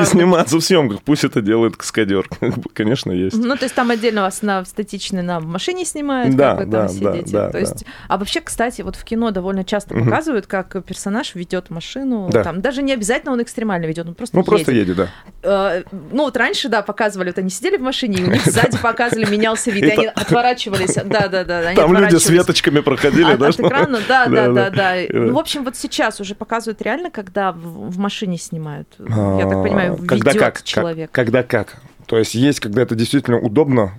сниматься 0.04 0.58
в 0.58 0.60
съемках. 0.60 1.02
Пусть 1.02 1.24
это 1.24 1.40
делает 1.40 1.76
каскадер. 1.76 2.28
Конечно, 2.72 3.10
есть. 3.10 3.36
Ну, 3.36 3.56
то 3.56 3.64
есть 3.64 3.74
там 3.74 3.90
отдельно 3.90 4.22
вас 4.22 4.42
на 4.42 4.64
статичной 4.64 5.22
на 5.22 5.40
машине 5.40 5.84
снимают, 5.84 6.36
как 6.36 6.66
вы 6.66 6.70
там 6.70 6.88
сидите. 6.88 7.32
да, 7.32 7.50
то 7.50 7.58
есть, 7.58 7.84
а 8.08 8.16
вообще, 8.16 8.40
кстати, 8.40 8.82
вот 8.82 8.94
в 8.94 9.02
кино 9.02 9.32
довольно 9.32 9.64
часто 9.64 9.83
Мгм. 9.90 10.04
показывают, 10.04 10.46
как 10.46 10.84
персонаж 10.84 11.34
ведет 11.34 11.70
машину. 11.70 12.28
Да. 12.30 12.42
Там 12.44 12.60
даже 12.60 12.82
не 12.82 12.92
обязательно 12.92 13.32
он 13.32 13.42
экстремально 13.42 13.86
ведет, 13.86 14.06
он 14.06 14.14
просто 14.14 14.36
Ну, 14.36 14.44
просто 14.44 14.72
едет. 14.72 14.88
едет, 14.96 15.08
да. 15.42 15.78
Э, 15.78 15.82
Ну, 16.12 16.24
вот 16.24 16.36
раньше, 16.36 16.68
да, 16.68 16.82
показывали, 16.82 17.28
вот 17.30 17.38
они 17.38 17.50
сидели 17.50 17.76
в 17.76 17.82
машине, 17.82 18.18
и 18.18 18.24
у 18.24 18.30
них 18.30 18.44
сзади 18.46 18.78
показывали, 18.78 19.28
менялся 19.30 19.70
вид, 19.70 19.84
и 19.84 19.90
они 19.90 20.06
отворачивались. 20.06 20.94
Да, 20.94 21.28
да, 21.28 21.44
да. 21.44 21.58
они 21.60 21.76
Там 21.76 21.92
люди 21.96 22.16
с 22.16 22.28
веточками 22.28 22.80
проходили, 22.80 23.34
да? 23.36 23.48
от 23.48 23.60
экрана, 23.60 24.00
да, 24.08 24.26
да, 24.26 24.48
да, 24.48 24.70
да. 24.70 24.96
Э, 24.96 25.08
Ну, 25.12 25.34
в 25.34 25.38
общем, 25.38 25.64
вот 25.64 25.76
сейчас 25.76 26.20
уже 26.20 26.34
показывают 26.34 26.80
реально, 26.82 27.10
когда 27.10 27.52
в, 27.52 27.98
машине 27.98 28.38
снимают. 28.38 28.88
Я 28.98 29.46
так 29.48 29.62
понимаю, 29.62 29.98
А, 30.02 30.06
когда 30.06 30.32
ведет 30.32 30.62
человек. 30.62 31.10
Когда 31.12 31.42
как. 31.42 31.76
То 32.06 32.18
есть 32.18 32.34
есть, 32.34 32.60
когда 32.60 32.82
это 32.82 32.94
действительно 32.94 33.38
удобно, 33.38 33.94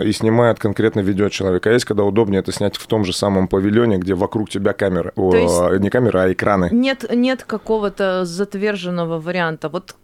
и 0.00 0.12
снимает 0.12 0.58
конкретно 0.58 1.00
ведет 1.00 1.32
человека. 1.32 1.70
А 1.70 1.72
есть, 1.72 1.84
когда 1.84 2.04
удобнее 2.04 2.40
это 2.40 2.52
снять 2.52 2.76
в 2.76 2.86
том 2.86 3.04
же 3.04 3.12
самом 3.12 3.48
павильоне, 3.48 3.98
где 3.98 4.14
вокруг 4.14 4.50
тебя 4.50 4.72
камеры. 4.72 5.12
О, 5.16 5.34
есть- 5.34 5.80
Не 5.82 5.90
камеры, 5.90 6.18
а 6.20 6.32
экраны. 6.32 6.68
Нет, 6.72 7.04
нет 7.14 7.44
какого-то 7.44 8.24
затверженного 8.24 9.18
варианта. 9.20 9.68
Вот 9.68 9.96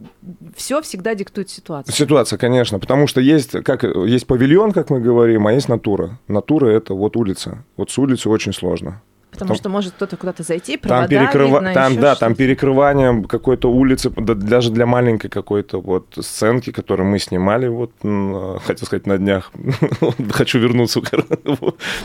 все 0.56 0.80
всегда 0.82 1.14
диктует 1.14 1.50
ситуацию. 1.50 1.94
Ситуация, 1.94 2.38
конечно, 2.38 2.78
потому 2.78 3.06
что 3.06 3.20
есть, 3.20 3.52
как, 3.64 3.84
есть 3.84 4.26
павильон, 4.26 4.72
как 4.72 4.90
мы 4.90 5.00
говорим, 5.00 5.46
а 5.46 5.52
есть 5.52 5.68
натура. 5.68 6.18
Натура– 6.28 6.66
это 6.68 6.94
вот 6.94 7.16
улица. 7.16 7.64
Вот 7.76 7.90
с 7.90 7.98
улицы 7.98 8.28
очень 8.28 8.52
сложно. 8.52 9.02
Потому 9.34 9.48
там- 9.48 9.56
что 9.56 9.68
может 9.68 9.92
кто-то 9.94 10.16
куда-то 10.16 10.42
зайти, 10.42 10.76
Там, 10.76 10.88
провода 10.88 11.06
перекрыва- 11.08 11.58
видно, 11.58 11.74
там 11.74 11.96
да, 12.00 12.14
там 12.14 12.34
перекрывание 12.34 13.22
какой-то 13.28 13.70
улицы, 13.70 14.10
да, 14.16 14.34
даже 14.34 14.70
для 14.70 14.86
маленькой 14.86 15.28
какой-то 15.28 15.80
вот 15.80 16.06
сценки, 16.20 16.70
которую 16.72 17.08
мы 17.08 17.18
снимали, 17.18 17.68
вот, 17.68 17.90
м, 18.02 18.58
хотел 18.64 18.86
сказать, 18.86 19.06
на 19.06 19.18
днях. 19.18 19.50
Хочу 20.32 20.58
вернуться, 20.58 21.00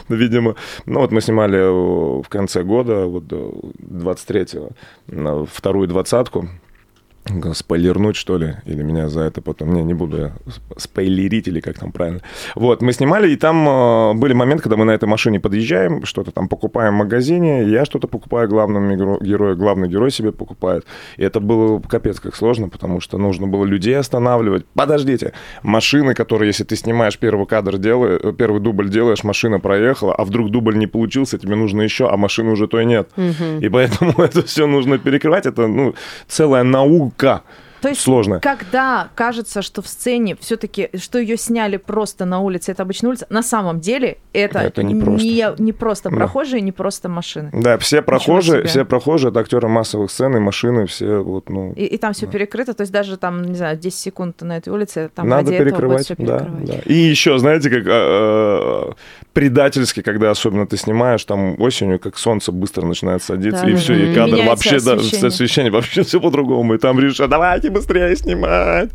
видимо. 0.09 0.55
Ну, 0.85 0.99
вот 0.99 1.11
мы 1.11 1.21
снимали 1.21 1.57
э, 1.59 2.21
в 2.21 2.29
конце 2.29 2.63
года, 2.63 3.05
вот, 3.05 3.23
э, 3.31 3.51
23-го, 3.79 4.69
на 5.07 5.45
вторую 5.45 5.87
двадцатку. 5.87 6.49
Спойлернуть, 7.53 8.15
что 8.15 8.37
ли? 8.37 8.55
Или 8.65 8.81
меня 8.81 9.09
за 9.09 9.21
это 9.21 9.41
потом... 9.41 9.73
Не, 9.73 9.83
не 9.83 9.93
буду 9.93 10.17
я 10.17 10.33
сп- 10.47 10.79
спойлерить, 10.79 11.47
или 11.47 11.59
как 11.59 11.77
там 11.77 11.91
правильно. 11.91 12.21
Вот, 12.55 12.81
мы 12.81 12.93
снимали, 12.93 13.31
и 13.31 13.35
там 13.35 13.67
э, 13.67 14.13
были 14.15 14.33
моменты, 14.33 14.63
когда 14.63 14.77
мы 14.77 14.85
на 14.85 14.91
этой 14.91 15.07
машине 15.07 15.39
подъезжаем, 15.39 16.05
что-то 16.05 16.31
там 16.31 16.47
покупаем 16.47 16.95
в 16.95 16.97
магазине, 16.97 17.63
я 17.63 17.85
что-то 17.85 18.07
покупаю 18.07 18.49
главному 18.49 19.19
герою, 19.19 19.55
главный 19.55 19.87
герой 19.87 20.11
себе 20.11 20.31
покупает. 20.31 20.85
И 21.17 21.23
это 21.23 21.39
было 21.39 21.79
капец 21.79 22.19
как 22.19 22.35
сложно, 22.35 22.69
потому 22.69 22.99
что 22.99 23.17
нужно 23.17 23.47
было 23.47 23.65
людей 23.65 23.95
останавливать. 23.97 24.65
Подождите, 24.73 25.33
машины, 25.63 26.13
которые, 26.13 26.47
если 26.47 26.63
ты 26.63 26.75
снимаешь 26.75 27.17
первый 27.17 27.45
кадр, 27.45 27.77
делаешь, 27.77 28.21
первый 28.37 28.59
дубль 28.61 28.89
делаешь, 28.89 29.23
машина 29.23 29.59
проехала, 29.59 30.15
а 30.15 30.23
вдруг 30.23 30.49
дубль 30.51 30.77
не 30.77 30.87
получился, 30.87 31.37
тебе 31.37 31.55
нужно 31.55 31.81
еще, 31.81 32.09
а 32.09 32.17
машины 32.17 32.51
уже 32.51 32.67
той 32.67 32.85
нет. 32.85 33.09
И 33.61 33.69
поэтому 33.69 34.11
это 34.17 34.41
все 34.43 34.67
нужно 34.67 34.97
перекрывать. 34.97 35.45
Это 35.45 35.67
ну, 35.67 35.93
целая 36.27 36.63
наука. 36.63 37.18
ka 37.19 37.33
То 37.81 37.89
есть, 37.89 38.01
сложная. 38.01 38.39
когда 38.39 39.09
кажется, 39.15 39.61
что 39.61 39.81
в 39.81 39.87
сцене 39.87 40.35
все-таки, 40.39 40.89
что 40.97 41.19
ее 41.19 41.37
сняли 41.37 41.77
просто 41.77 42.25
на 42.25 42.39
улице, 42.41 42.71
это 42.71 42.83
обычная 42.83 43.09
улица, 43.09 43.25
на 43.29 43.41
самом 43.43 43.79
деле 43.79 44.17
это, 44.33 44.59
Это 44.59 44.83
не 44.83 44.95
просто. 45.01 45.25
не, 45.25 45.45
не 45.59 45.73
просто 45.73 46.09
Да. 46.09 46.15
прохожие, 46.15 46.61
не 46.61 46.71
просто 46.71 47.09
машины. 47.09 47.49
Да, 47.53 47.77
все 47.77 48.01
прохожие, 48.01 48.63
все 48.63 48.85
прохожие, 48.85 49.29
это 49.31 49.39
актеры 49.39 49.67
массовых 49.67 50.11
сцен 50.11 50.35
и 50.35 50.39
машины, 50.39 50.85
все 50.87 51.19
вот, 51.23 51.49
ну, 51.49 51.73
И, 51.73 51.85
и 51.85 51.97
там 51.97 52.13
все 52.13 52.27
перекрыто, 52.27 52.73
то 52.73 52.81
есть 52.81 52.91
даже 52.91 53.17
там, 53.17 53.43
не 53.43 53.55
знаю, 53.55 53.77
10 53.77 53.97
секунд 53.97 54.41
на 54.41 54.57
этой 54.57 54.69
улице, 54.69 55.09
там 55.15 55.27
Надо 55.27 55.51
этого 55.53 55.63
будет 55.63 55.73
перекрывать, 55.73 56.07
да, 56.09 56.15
перекрывать. 56.15 56.65
да. 56.65 56.73
И 56.85 56.93
еще, 56.93 57.37
знаете, 57.37 57.69
как 57.69 57.83
а, 57.87 58.89
а, 58.91 58.93
предательски, 59.33 60.01
когда 60.01 60.31
особенно 60.31 60.67
ты 60.67 60.77
снимаешь, 60.77 61.23
там 61.23 61.59
осенью, 61.61 61.99
как 61.99 62.17
солнце 62.17 62.51
быстро 62.51 62.85
начинает 62.85 63.23
садиться, 63.23 63.63
Да, 63.63 63.69
и 63.69 63.73
да, 63.73 63.79
все, 63.79 63.93
да. 63.95 63.99
и 64.03 64.13
кадр 64.15 64.31
Меняется 64.33 64.49
вообще, 64.49 64.79
да, 64.85 64.93
освещение. 64.95 65.27
освещение 65.27 65.71
вообще 65.71 66.03
все 66.03 66.19
по-другому, 66.19 66.73
и 66.75 66.77
там 66.77 66.99
решат, 66.99 67.29
давайте 67.29 67.68
быстрее 67.69 68.15
снимать. 68.15 68.89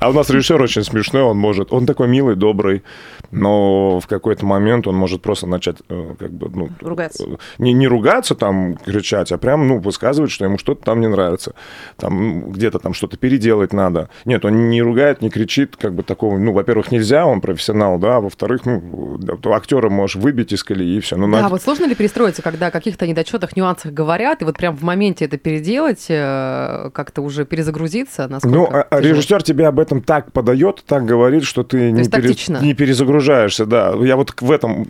А 0.00 0.10
у 0.10 0.12
нас 0.12 0.28
режиссер 0.30 0.60
очень 0.60 0.82
смешной, 0.84 1.22
он 1.22 1.38
может, 1.38 1.72
он 1.72 1.86
такой 1.86 2.08
милый, 2.08 2.36
добрый, 2.36 2.82
но 3.30 4.00
в 4.00 4.06
какой-то 4.06 4.44
момент 4.46 4.86
он 4.86 4.94
может 4.96 5.22
просто 5.22 5.46
начать, 5.46 5.76
э, 5.88 6.14
как 6.18 6.30
бы, 6.32 6.50
ну, 6.54 6.68
Ругаться. 6.80 7.24
не, 7.58 7.72
не 7.72 7.88
ругаться 7.88 8.34
там, 8.34 8.76
кричать, 8.76 9.32
а 9.32 9.38
прям, 9.38 9.66
ну, 9.68 9.78
высказывать, 9.78 10.30
что 10.30 10.44
ему 10.44 10.58
что-то 10.58 10.84
там 10.84 11.00
не 11.00 11.08
нравится. 11.08 11.54
Там 11.96 12.40
ну, 12.40 12.46
где-то 12.50 12.78
там 12.78 12.94
что-то 12.94 13.16
переделать 13.16 13.72
надо. 13.72 14.08
Нет, 14.24 14.44
он 14.44 14.68
не 14.68 14.82
ругает, 14.82 15.22
не 15.22 15.30
кричит, 15.30 15.76
как 15.76 15.94
бы 15.94 16.02
такого, 16.02 16.38
ну, 16.38 16.52
во-первых, 16.52 16.92
нельзя, 16.92 17.26
он 17.26 17.40
профессионал, 17.40 17.98
да, 17.98 18.16
а 18.16 18.20
во-вторых, 18.20 18.62
ну, 18.66 19.18
актера 19.52 19.88
можешь 19.88 20.16
выбить 20.16 20.52
из 20.52 20.62
колеи 20.62 20.98
и 20.98 21.00
все. 21.00 21.16
Ну, 21.16 21.30
Да, 21.30 21.42
на- 21.42 21.48
вот 21.48 21.62
сложно 21.62 21.86
ли 21.86 21.94
перестроиться, 21.94 22.42
когда 22.42 22.66
о 22.68 22.70
каких-то 22.70 23.06
недочетах, 23.06 23.56
нюансах 23.56 23.92
говорят, 23.92 24.42
и 24.42 24.44
вот 24.44 24.56
прям 24.56 24.76
в 24.76 24.82
моменте 24.82 25.24
это 25.24 25.38
переделать, 25.38 26.06
э, 26.08 26.90
как-то 26.92 27.22
уже 27.22 27.44
перезагрузиться? 27.44 28.03
Насколько 28.28 28.56
Ну, 28.56 28.64
а- 28.70 28.82
а 28.90 29.00
тяжело? 29.00 29.14
режиссер 29.16 29.42
тебе 29.42 29.66
об 29.66 29.78
этом 29.80 30.00
так 30.02 30.32
подает, 30.32 30.82
так 30.86 31.04
говорит, 31.04 31.44
что 31.44 31.62
ты 31.62 31.90
не, 31.90 32.08
пере- 32.08 32.34
не 32.60 32.74
перезагружаешься, 32.74 33.66
да. 33.66 33.94
Я 34.00 34.16
вот 34.16 34.34
в 34.40 34.50
этом 34.50 34.86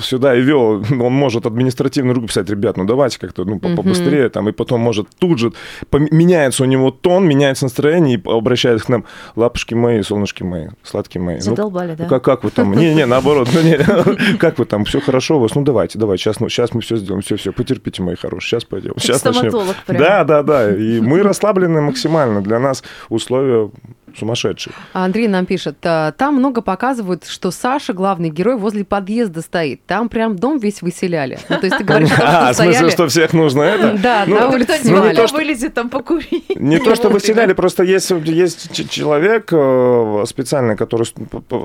сюда 0.00 0.34
и 0.36 0.40
вел, 0.40 0.84
он 0.90 1.12
может 1.12 1.46
административную 1.46 2.14
руку 2.14 2.28
писать, 2.28 2.48
ребят, 2.50 2.76
ну 2.76 2.84
давайте 2.84 3.18
как-то 3.18 3.44
ну, 3.44 3.58
побыстрее, 3.58 4.28
там, 4.28 4.48
и 4.48 4.52
потом 4.52 4.80
может 4.80 5.08
тут 5.18 5.38
же 5.38 5.52
меняется 5.92 6.62
у 6.62 6.66
него 6.66 6.90
тон, 6.90 7.26
меняется 7.26 7.64
настроение, 7.64 8.18
и 8.18 8.22
обращается 8.28 8.86
к 8.86 8.88
нам, 8.88 9.04
лапушки 9.36 9.74
мои, 9.74 10.02
солнышки 10.02 10.42
мои, 10.42 10.68
сладкие 10.82 11.22
мои. 11.22 11.36
Ну, 11.36 11.40
Задолбали, 11.40 11.94
да? 11.94 12.04
ну, 12.04 12.08
как, 12.08 12.24
как 12.24 12.44
вы 12.44 12.50
там? 12.50 12.72
Не-не, 12.74 13.06
наоборот. 13.06 13.48
Ну, 13.52 13.60
не, 13.62 14.36
как 14.38 14.58
вы 14.58 14.64
там? 14.64 14.84
Все 14.84 15.00
хорошо 15.00 15.36
у 15.36 15.40
вас? 15.40 15.54
Ну, 15.54 15.62
давайте, 15.62 15.98
давайте. 15.98 16.24
Сейчас, 16.24 16.40
ну, 16.40 16.48
сейчас 16.48 16.74
мы 16.74 16.80
все 16.80 16.96
сделаем. 16.96 17.22
Все, 17.22 17.36
все, 17.36 17.52
потерпите, 17.52 18.02
мои 18.02 18.16
хорошие. 18.16 18.48
Сейчас 18.60 18.64
пойдем. 18.64 18.92
Сейчас 18.98 19.24
начнем. 19.24 19.52
Да, 19.88 20.24
да, 20.24 20.42
да. 20.42 20.74
И 20.74 21.00
мы 21.00 21.22
расслаблены 21.22 21.80
максимально. 21.80 22.40
Для 22.42 22.53
нас 22.58 22.82
условия 23.08 23.70
сумасшедшие. 24.16 24.72
А 24.92 25.04
Андрей 25.04 25.28
нам 25.28 25.46
пишет, 25.46 25.76
«А, 25.82 26.12
там 26.12 26.36
много 26.36 26.62
показывают, 26.62 27.26
что 27.26 27.50
Саша, 27.50 27.92
главный 27.92 28.30
герой, 28.30 28.56
возле 28.56 28.84
подъезда 28.84 29.40
стоит. 29.40 29.84
Там 29.86 30.08
прям 30.08 30.36
дом 30.36 30.58
весь 30.58 30.82
выселяли. 30.82 31.38
Ну, 31.48 31.56
то 31.58 31.66
есть 31.66 31.78
ты 31.78 31.84
говоришь 31.84 32.10
А, 32.18 32.52
в 32.52 32.54
что 32.54 32.62
смысле, 32.64 32.90
что 32.90 33.08
всех 33.08 33.32
нужно 33.32 33.62
это? 33.62 33.98
Да, 34.00 34.24
Ну, 34.26 34.38
на 34.38 34.48
улице 34.48 34.68
ну, 34.70 34.76
не 34.76 34.84
снимали. 34.84 35.16
то, 35.16 35.26
что- 35.26 35.36
вылезет 35.36 35.74
там 35.74 35.88
покурить. 35.90 36.60
Не 36.60 36.78
то, 36.78 36.94
что 36.94 37.08
выселяли, 37.08 37.52
просто 37.52 37.82
есть, 37.82 38.08
человек 38.90 39.48
э, 39.52 40.24
специальный, 40.26 40.76
который 40.76 41.06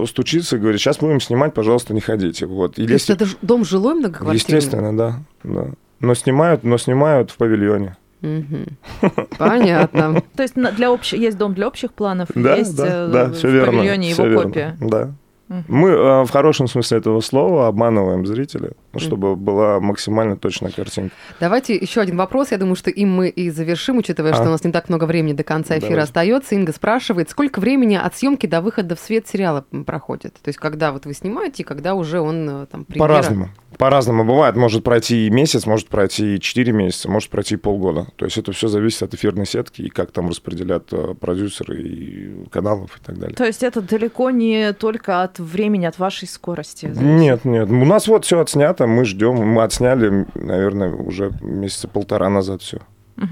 стучится 0.08 0.56
и 0.56 0.60
говорит, 0.60 0.80
сейчас 0.82 0.97
будем 0.97 1.21
снимать, 1.21 1.54
пожалуйста, 1.54 1.93
не 1.93 2.02
ходите. 2.02 2.45
Вот. 2.45 2.75
То 2.75 2.82
есть 2.82 3.10
это 3.10 3.25
дом 3.41 3.63
жилой 3.65 3.95
многоквартирный? 3.95 4.36
Естественно, 4.36 4.95
да. 4.97 5.19
да. 5.43 5.67
Но 5.99 6.13
снимают, 6.15 6.63
но 6.63 6.78
снимают 6.78 7.32
в 7.32 7.38
павильоне. 7.38 7.97
Мгм. 8.21 8.65
Понятно. 9.38 10.21
То 10.36 10.43
есть 10.43 10.55
для 10.55 10.91
общих 10.91 11.19
есть 11.19 11.38
дом 11.38 11.53
для 11.53 11.67
общих 11.67 11.93
планов, 11.93 12.27
Да, 12.36 12.55
есть 12.55 12.75
да, 12.75 12.86
э, 12.88 13.08
да, 13.12 13.25
в 13.25 13.34
все 13.34 13.49
верно. 13.49 13.77
павильоне 13.77 14.13
всё 14.13 14.23
его 14.25 14.32
верно. 14.32 14.43
копия. 14.45 14.77
Да. 14.82 15.12
Мгм. 15.47 15.63
Мы 15.67 15.89
э, 15.89 16.23
в 16.25 16.29
хорошем 16.29 16.67
смысле 16.67 16.99
этого 16.99 17.21
слова 17.21 17.67
обманываем 17.67 18.23
зрителя, 18.27 18.73
ну, 18.93 18.99
чтобы 18.99 19.36
была 19.36 19.79
максимально 19.79 20.38
точная 20.38 20.69
картинка. 20.71 21.15
Давайте 21.39 21.73
еще 21.75 22.01
один 22.01 22.17
вопрос. 22.17 22.51
Я 22.51 22.60
думаю, 22.60 22.75
что 22.75 22.91
им 22.91 23.10
мы 23.12 23.29
и 23.29 23.49
завершим, 23.49 23.97
учитывая, 23.97 24.34
что 24.34 24.43
А. 24.43 24.47
у 24.47 24.51
нас 24.51 24.63
не 24.63 24.71
так 24.71 24.89
много 24.89 25.05
времени 25.05 25.34
до 25.34 25.43
конца 25.43 25.73
эфира 25.75 25.89
Давайте. 25.89 26.03
остается. 26.03 26.53
Инга 26.53 26.71
спрашивает, 26.71 27.32
сколько 27.32 27.60
времени 27.60 27.95
от 27.95 28.15
съемки 28.15 28.45
до 28.45 28.62
выхода 28.62 28.95
в 28.95 28.99
свет 28.99 29.27
сериала 29.27 29.65
проходит? 29.88 30.36
То 30.36 30.49
есть, 30.49 30.60
когда 30.60 30.91
вот 30.91 31.05
вы 31.08 31.15
снимаете, 31.15 31.63
и 31.63 31.65
когда 31.65 31.95
уже 31.95 32.19
он 32.21 32.47
э, 32.47 32.65
там 32.67 32.86
премьера? 32.86 33.08
По-разному. 33.08 33.49
По-разному 33.79 34.25
бывает. 34.25 34.57
Может 34.57 34.83
пройти 34.83 35.27
и 35.27 35.29
месяц, 35.29 35.65
может 35.65 35.87
пройти 35.87 36.35
и 36.35 36.39
4 36.41 36.73
месяца, 36.73 37.09
может 37.09 37.29
пройти 37.29 37.55
и 37.55 37.57
полгода. 37.57 38.07
То 38.17 38.25
есть 38.25 38.37
это 38.37 38.51
все 38.51 38.67
зависит 38.67 39.03
от 39.03 39.13
эфирной 39.13 39.45
сетки 39.45 39.83
и 39.83 39.87
как 39.87 40.11
там 40.11 40.27
распределят 40.27 40.91
э, 40.91 41.15
продюсеры 41.15 41.81
и 41.81 42.45
каналов 42.49 42.97
и 42.97 43.05
так 43.05 43.17
далее. 43.17 43.37
То 43.37 43.45
есть 43.45 43.63
это 43.63 43.81
далеко 43.81 44.31
не 44.31 44.73
только 44.73 45.23
от 45.23 45.39
времени, 45.39 45.85
от 45.85 45.97
вашей 45.97 46.27
скорости. 46.27 46.87
зависит. 46.87 47.01
Нет, 47.01 47.45
нет. 47.45 47.69
У 47.69 47.85
нас 47.85 48.09
вот 48.09 48.25
все 48.25 48.41
отснято, 48.41 48.85
мы 48.85 49.05
ждем. 49.05 49.35
Мы 49.35 49.63
отсняли, 49.63 50.27
наверное, 50.35 50.93
уже 50.93 51.31
месяца 51.39 51.87
полтора 51.87 52.29
назад 52.29 52.61
все. 52.61 52.79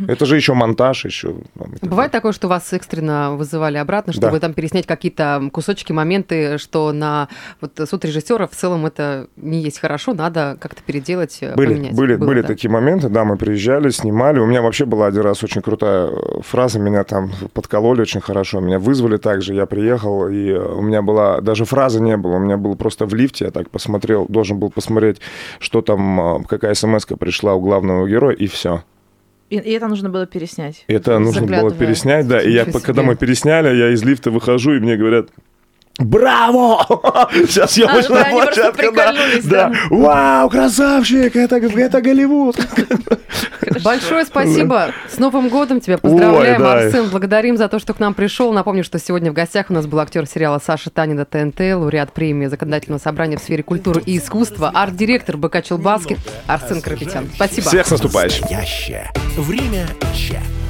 Это 0.08 0.26
же 0.26 0.36
еще 0.36 0.54
монтаж, 0.54 1.06
еще. 1.06 1.36
так 1.58 1.90
Бывает 1.90 2.12
такое, 2.12 2.32
что 2.32 2.48
вас 2.48 2.72
экстренно 2.74 3.36
вызывали 3.36 3.78
обратно, 3.78 4.14
чтобы 4.14 4.34
Да. 4.34 4.40
там 4.40 4.54
переснять 4.54 4.86
какие-то 4.86 5.50
кусочки, 5.52 5.92
моменты, 5.92 6.58
что 6.58 6.92
на 6.92 7.28
вот 7.62 7.80
суд 7.90 8.06
режиссера 8.06 8.48
в 8.48 8.52
целом 8.52 8.86
это 8.86 9.28
не 9.36 9.62
есть 9.62 9.80
хорошо, 9.80 10.14
надо 10.14 10.58
как-то 10.60 10.82
переделать, 10.84 11.38
э, 11.42 11.56
Были, 11.56 11.74
поменять. 11.74 11.96
были, 11.96 12.16
Было, 12.16 12.28
были 12.28 12.42
да. 12.42 12.48
такие 12.48 12.70
моменты, 12.72 13.10
да, 13.10 13.24
мы 13.24 13.38
приезжали, 13.38 13.90
снимали. 13.90 14.40
У 14.40 14.46
меня 14.46 14.62
вообще 14.62 14.86
была 14.86 15.08
один 15.08 15.22
раз 15.22 15.44
очень 15.44 15.62
крутая 15.62 16.08
э, 16.10 16.42
фраза, 16.42 16.80
меня 16.80 17.04
там 17.04 17.32
подкололи 17.54 18.02
очень 18.02 18.22
хорошо, 18.22 18.60
меня 18.60 18.80
вызвали 18.80 19.18
также, 19.18 19.54
я 19.54 19.66
приехал, 19.66 20.28
и 20.28 20.50
э, 20.50 20.60
у 20.60 20.82
меня 20.82 21.02
была, 21.02 21.42
даже 21.42 21.66
фразы 21.66 22.02
не 22.02 22.18
было, 22.18 22.36
у 22.36 22.40
меня 22.40 22.58
был 22.58 22.76
просто 22.76 23.06
в 23.06 23.14
лифте, 23.14 23.46
я 23.46 23.52
так 23.52 23.70
посмотрел, 23.70 24.26
должен 24.30 24.58
был 24.58 24.70
посмотреть, 24.70 25.20
что 25.60 25.82
там, 25.82 26.44
какая 26.48 26.74
смс 26.74 27.06
пришла 27.20 27.54
у 27.56 27.62
главного 27.62 28.08
героя, 28.08 28.36
и 28.36 28.48
все. 28.48 28.84
И, 29.50 29.56
и 29.56 29.72
это 29.72 29.88
нужно 29.88 30.10
было 30.10 30.26
переснять. 30.26 30.84
Это 30.88 31.20
нужно 31.20 31.48
было 31.48 31.72
переснять, 31.72 32.28
да. 32.28 32.42
И 32.42 32.52
я, 32.52 32.66
когда 32.66 33.04
мы 33.04 33.16
пересняли, 33.16 33.76
я 33.76 33.94
из 33.94 34.04
лифта 34.04 34.32
выхожу, 34.32 34.76
и 34.76 34.80
мне 34.80 34.98
говорят, 34.98 35.30
Браво! 36.00 36.86
Сейчас 37.34 37.72
А, 37.72 37.74
съемочная 37.74 38.28
ну 38.30 38.40
площадка, 38.40 38.92
да. 38.92 39.14
Да. 39.14 39.42
да. 39.44 39.74
Вау, 39.90 40.50
красавчик! 40.50 41.36
Это, 41.36 41.58
это 41.58 42.02
Голливуд! 42.02 42.58
Большое 43.84 44.26
спасибо. 44.26 44.92
С 45.10 45.18
Новым 45.18 45.50
годом 45.50 45.82
тебя 45.82 45.98
поздравляем, 45.98 46.62
Ой, 46.62 46.68
да. 46.68 46.74
Арсен. 46.74 47.10
Благодарим 47.10 47.58
за 47.58 47.68
то, 47.68 47.80
что 47.80 47.94
к 47.94 48.00
нам 48.00 48.14
пришел. 48.14 48.54
Напомню, 48.54 48.84
что 48.84 49.00
сегодня 49.00 49.32
в 49.32 49.34
гостях 49.34 49.68
у 49.70 49.74
нас 49.74 49.88
был 49.88 50.00
актер 50.00 50.26
сериала 50.26 50.62
Саша 50.64 50.90
Танина 50.90 51.26
ТНТ, 51.26 51.60
лауреат 51.60 52.14
премии 52.14 52.48
законодательного 52.48 53.00
собрания 53.00 53.38
в 53.38 53.42
сфере 53.42 53.64
культуры 53.64 54.02
и 54.06 54.18
искусства, 54.18 54.72
арт-директор 54.74 55.38
БК 55.38 55.62
Челбаски 55.62 56.18
Арсен 56.46 56.82
Карапетян. 56.82 57.28
Спасибо. 57.36 57.68
Всех 57.68 57.88
с 57.88 57.92
наступающим! 57.92 58.46
Время 59.38 59.88
чат. 60.16 60.67